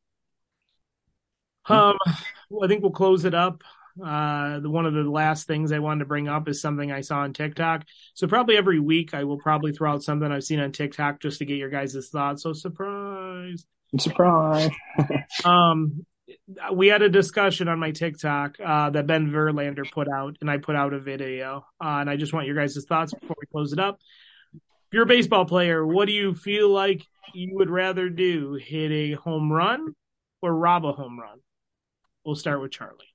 [1.66, 1.96] Um,
[2.50, 3.64] well, I think we'll close it up.
[4.02, 7.00] Uh, the one of the last things I wanted to bring up is something I
[7.00, 7.84] saw on TikTok.
[8.14, 11.38] So probably every week I will probably throw out something I've seen on TikTok just
[11.38, 12.42] to get your guys' thoughts.
[12.42, 13.64] So surprise.
[13.98, 14.70] Surprise.
[15.44, 16.06] Um,
[16.72, 20.58] we had a discussion on my TikTok uh, that Ben Verlander put out, and I
[20.58, 21.66] put out a video.
[21.82, 23.98] Uh, and I just want your guys' thoughts before we close it up.
[24.54, 24.60] If
[24.92, 28.54] you're a baseball player, what do you feel like you would rather do?
[28.54, 29.94] Hit a home run
[30.40, 31.40] or rob a home run?
[32.24, 33.13] We'll start with Charlie.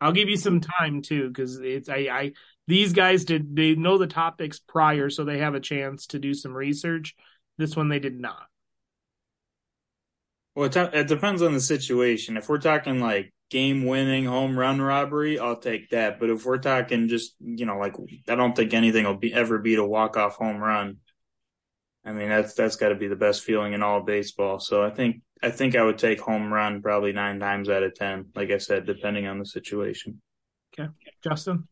[0.00, 2.32] I'll give you some time too, because it's I, I
[2.66, 6.34] these guys did they know the topics prior, so they have a chance to do
[6.34, 7.14] some research.
[7.58, 8.46] This one they did not.
[10.54, 12.36] Well, it, it depends on the situation.
[12.36, 16.18] If we're talking like game winning home run robbery, I'll take that.
[16.18, 17.94] But if we're talking just, you know, like
[18.28, 20.98] I don't think anything will be ever beat a walk off home run.
[22.06, 24.60] I mean, that's that's got to be the best feeling in all of baseball.
[24.60, 27.94] So I think I think I would take home run probably nine times out of
[27.94, 28.26] ten.
[28.36, 30.22] Like I said, depending on the situation.
[30.78, 30.88] Okay,
[31.24, 31.66] Justin.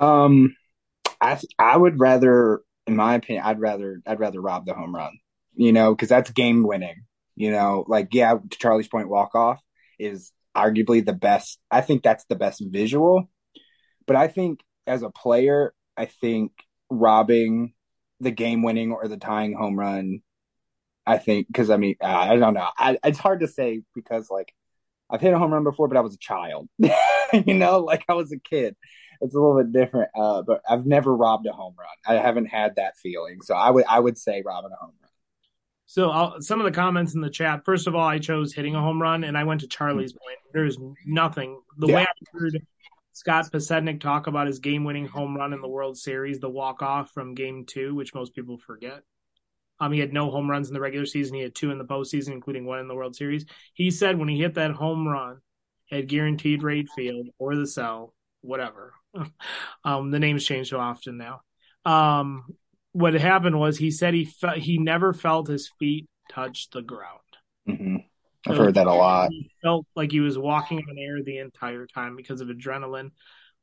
[0.00, 0.56] Um,
[1.20, 5.12] I I would rather, in my opinion, I'd rather I'd rather rob the home run.
[5.54, 7.04] You know, because that's game winning.
[7.36, 9.60] You know, like yeah, to Charlie's point, walk off
[10.00, 11.60] is arguably the best.
[11.70, 13.30] I think that's the best visual.
[14.04, 16.52] But I think as a player, I think
[16.90, 17.74] robbing
[18.20, 20.20] the game winning or the tying home run.
[21.06, 22.68] I think because I mean I don't know.
[22.76, 24.52] I, it's hard to say because like
[25.10, 26.68] I've hit a home run before, but I was a child.
[26.78, 28.76] you know, like I was a kid.
[29.20, 30.10] It's a little bit different.
[30.14, 31.88] Uh, but I've never robbed a home run.
[32.06, 33.40] I haven't had that feeling.
[33.42, 35.10] So I would I would say robbing a home run.
[35.86, 37.64] So I'll, some of the comments in the chat.
[37.64, 40.36] First of all, I chose hitting a home run, and I went to Charlie's point.
[40.52, 41.58] There's nothing.
[41.78, 41.94] The Yeah.
[41.96, 42.62] way I heard
[43.18, 47.34] Scott Podsednik talk about his game-winning home run in the World Series, the walk-off from
[47.34, 49.02] Game Two, which most people forget.
[49.80, 51.34] Um, he had no home runs in the regular season.
[51.34, 53.44] He had two in the postseason, including one in the World Series.
[53.74, 55.38] He said when he hit that home run
[55.90, 58.94] at Guaranteed Rate Field or the Cell, whatever.
[59.84, 61.40] um, the names change so often now.
[61.84, 62.44] Um,
[62.92, 67.18] what happened was he said he fe- he never felt his feet touch the ground.
[67.66, 67.96] hmm
[68.48, 69.30] I've heard that a lot.
[69.30, 73.10] He felt like he was walking on air the entire time because of adrenaline.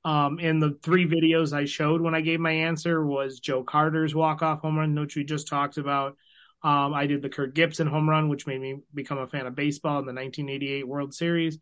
[0.03, 4.13] Um, and the three videos I showed when I gave my answer was Joe Carter's
[4.13, 6.15] walk off home run, which we just talked about.
[6.61, 9.55] Um, I did the Kirk Gibson home run, which made me become a fan of
[9.55, 11.57] baseball in the 1988 World Series.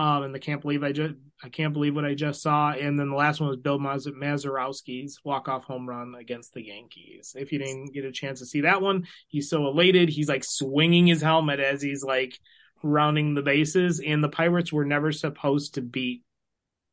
[0.00, 2.70] Um, and the can't believe I just I can't believe what I just saw.
[2.70, 6.64] And then the last one was Bill Maz- Mazeroski's walk off home run against the
[6.64, 7.36] Yankees.
[7.38, 10.08] If you didn't get a chance to see that one, he's so elated.
[10.08, 12.38] He's like swinging his helmet as he's like
[12.82, 14.00] rounding the bases.
[14.00, 16.22] And the Pirates were never supposed to beat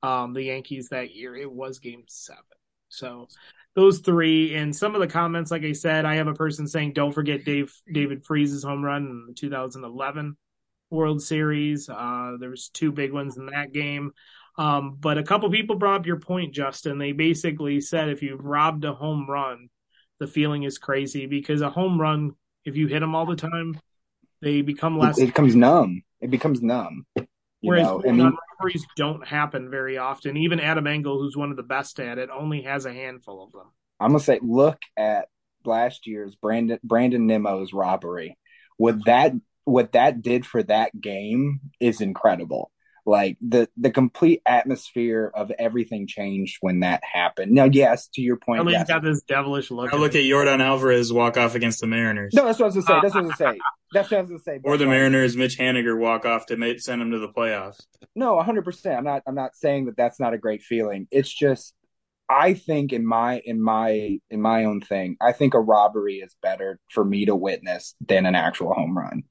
[0.04, 1.34] um, the Yankees that year.
[1.34, 2.44] It was game seven.
[2.90, 3.30] So
[3.74, 6.92] those three and some of the comments, like I said, I have a person saying,
[6.92, 10.36] don't forget Dave, David Freese's home run in 2011
[10.90, 11.90] World Series.
[11.90, 14.12] Uh, there was two big ones in that game.
[14.58, 16.98] Um, but a couple people brought up your point, Justin.
[16.98, 19.70] They basically said if you've robbed a home run,
[20.20, 22.32] the feeling is crazy because a home run,
[22.66, 23.80] if you hit them all the time,
[24.42, 25.20] they become less.
[25.20, 26.04] It, becomes numb.
[26.22, 27.06] It becomes numb.
[27.16, 27.26] You
[27.62, 30.38] Whereas know, I mean, robberies don't happen very often.
[30.38, 33.52] Even Adam Engel, who's one of the best at it, only has a handful of
[33.52, 33.72] them.
[34.00, 35.28] I'm gonna say, look at
[35.66, 38.38] last year's Brandon Brandon Nimmo's robbery.
[38.78, 39.34] What that
[39.68, 42.72] what that did for that game is incredible.
[43.06, 47.54] Like the the complete atmosphere of everything changed when that happened.
[47.54, 48.88] Now, yes, to your point, Charlie's yes.
[48.88, 49.94] got this devilish look.
[49.94, 52.34] I look at Yordan Alvarez walk off against the Mariners.
[52.34, 53.00] no, that's what I was gonna say.
[53.02, 53.60] That's what I was gonna say.
[53.94, 54.60] That's what I was gonna say.
[54.64, 57.80] Or the Mariners, Mitch Haniger walk off to make, send him to the playoffs.
[58.14, 58.66] No, 100.
[58.66, 59.24] percent I'm not.
[59.26, 61.08] I'm not saying that that's not a great feeling.
[61.10, 61.74] It's just,
[62.30, 66.36] I think in my in my in my own thing, I think a robbery is
[66.42, 69.24] better for me to witness than an actual home run,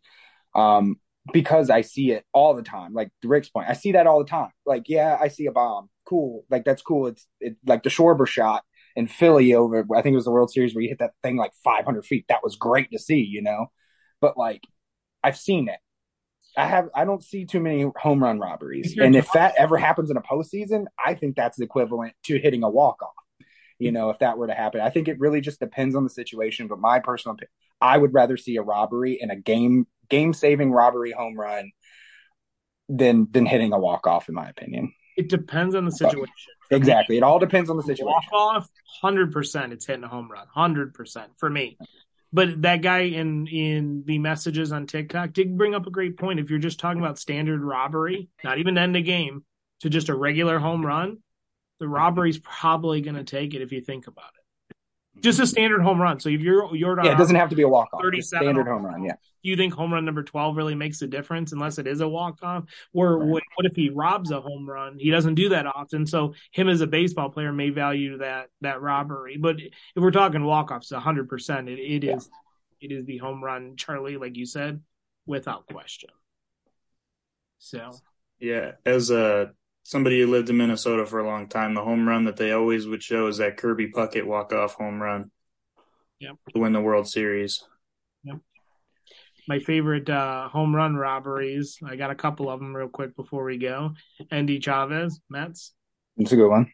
[0.56, 0.96] um,
[1.32, 2.94] because I see it all the time.
[2.94, 4.50] Like Rick's point, I see that all the time.
[4.64, 6.44] Like, yeah, I see a bomb, cool.
[6.50, 7.08] Like that's cool.
[7.08, 9.86] It's it like the Schwarber shot in Philly over.
[9.94, 12.24] I think it was the World Series where you hit that thing like 500 feet.
[12.28, 13.66] That was great to see, you know.
[14.20, 14.62] But like,
[15.22, 15.78] I've seen it.
[16.56, 18.96] I have I don't see too many home run robberies.
[18.98, 22.70] And if that ever happens in a postseason, I think that's equivalent to hitting a
[22.70, 23.10] walk off.
[23.78, 24.80] You know, if that were to happen.
[24.80, 26.66] I think it really just depends on the situation.
[26.66, 30.72] But my personal opinion, I would rather see a robbery in a game game saving
[30.72, 31.70] robbery home run
[32.88, 34.92] than than hitting a walk off, in my opinion.
[35.16, 36.34] It depends on the situation.
[36.70, 37.16] Exactly.
[37.16, 38.06] It all depends on the situation.
[38.06, 38.68] Walk off,
[39.00, 39.72] hundred percent.
[39.72, 41.78] It's hitting a home run, hundred percent for me.
[42.32, 46.40] But that guy in in the messages on TikTok did bring up a great point.
[46.40, 49.44] If you're just talking about standard robbery, not even end a game,
[49.80, 51.18] to just a regular home run,
[51.80, 54.35] the robbery's probably going to take it if you think about it.
[55.20, 56.20] Just a standard home run.
[56.20, 58.02] So if you're you're Yeah, it doesn't have to be a walk off.
[58.02, 59.04] 37 Standard home home run.
[59.04, 59.14] Yeah.
[59.42, 62.08] do you think home run number 12 really makes a difference unless it is a
[62.08, 62.64] walk off?
[62.92, 64.98] Or what, what if he robs a home run?
[64.98, 66.06] He doesn't do that often.
[66.06, 69.36] So him as a baseball player may value that that robbery.
[69.36, 72.28] But if we're talking walk offs, 100%, it, it is
[72.80, 74.82] it is the home run, Charlie, like you said,
[75.26, 76.10] without question.
[77.58, 77.92] So
[78.38, 79.52] Yeah, as a
[79.86, 82.88] somebody who lived in Minnesota for a long time, the home run that they always
[82.88, 85.30] would show is that Kirby Puckett walk off home run.
[86.18, 86.36] Yep.
[86.54, 87.62] To win the World Series.
[88.24, 88.38] Yep.
[89.46, 93.44] my favorite uh, home run robberies, I got a couple of them real quick before
[93.44, 93.92] we go.
[94.32, 95.72] Endy Chavez, Mets.
[96.16, 96.72] It's a good one.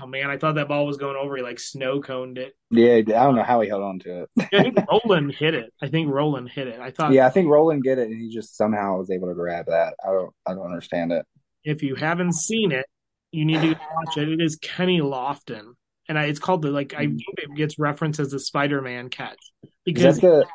[0.00, 1.36] Oh man, I thought that ball was going over.
[1.36, 2.54] He like snow coned it.
[2.70, 4.30] Yeah, I don't know how he held on to it.
[4.54, 5.72] I think Rolen hit it.
[5.82, 6.78] I think Rolen hit it.
[6.78, 9.34] I thought Yeah, I think Rolen get it, and he just somehow was able to
[9.34, 9.94] grab that.
[10.04, 11.26] I don't, I don't understand it.
[11.64, 12.86] If you haven't seen it,
[13.30, 14.28] you need to watch it.
[14.28, 15.74] It is Kenny Lofton,
[16.08, 17.16] and I, it's called the like I hmm.
[17.16, 19.38] think it gets referenced as the Spider-Man catch
[19.86, 20.46] Is that the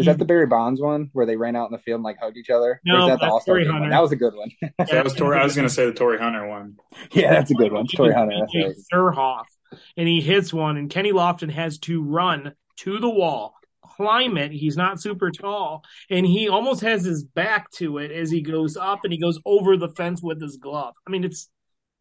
[0.00, 2.16] is that the Barry Bonds one where they ran out in the field and like
[2.18, 2.80] hugged each other?
[2.84, 3.82] No, that that's All Star Torii game one?
[3.82, 3.94] Hunter.
[3.94, 4.50] That was a good one.
[4.62, 6.78] So that was Tor- I was going to say the Torii Hunter one.
[7.12, 7.86] yeah, that's a good one.
[7.86, 8.46] Torii Hunter.
[8.52, 9.44] That's Surhoff,
[9.96, 13.54] and he hits one, and Kenny Lofton has to run to the wall,
[14.00, 14.50] climb it.
[14.50, 18.76] He's not super tall, and he almost has his back to it as he goes
[18.76, 20.94] up, and he goes over the fence with his glove.
[21.06, 21.50] I mean, it's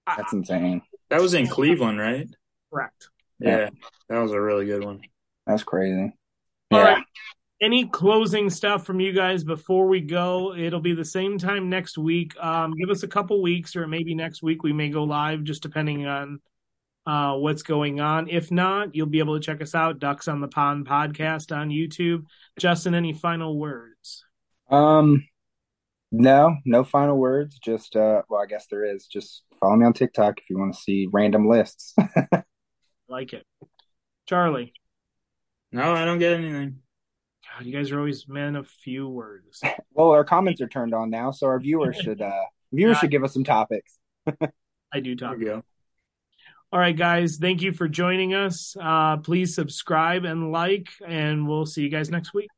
[0.08, 0.82] That's insane.
[1.10, 2.28] That was in Cleveland, right?
[2.72, 3.10] correct.
[3.39, 3.70] Yeah, Yeah.
[4.10, 5.02] that was a really good one.
[5.47, 6.14] That's crazy.
[6.72, 6.84] All Yeah.
[6.93, 7.04] right.
[7.62, 10.56] Any closing stuff from you guys before we go?
[10.56, 12.34] It'll be the same time next week.
[12.41, 15.62] Um, give us a couple weeks, or maybe next week we may go live, just
[15.64, 16.39] depending on
[17.06, 18.30] uh, what's going on.
[18.30, 21.70] If not, you'll be able to check us out, Ducks on the Pond podcast on
[21.70, 22.26] YouTube.
[22.60, 24.24] Justin, any final words?
[24.70, 25.26] Um,
[26.12, 27.58] no, no final words.
[27.60, 29.08] Just uh, well, I guess there is.
[29.08, 31.95] Just follow me on TikTok if you want to see random lists.
[33.12, 33.43] Like it,
[34.28, 34.72] Charlie.
[35.72, 36.78] No, I don't get anything.
[37.58, 39.62] God, you guys are always men of few words.
[39.93, 43.24] well, our comments are turned on now, so our viewers should uh viewers should give
[43.24, 43.97] us some topics.
[44.93, 45.38] I do There talk.
[45.39, 45.64] we go.
[46.72, 47.38] All right, guys.
[47.38, 48.78] Thank you for joining us.
[48.80, 52.49] Uh, please subscribe and like, and we'll see you guys next week.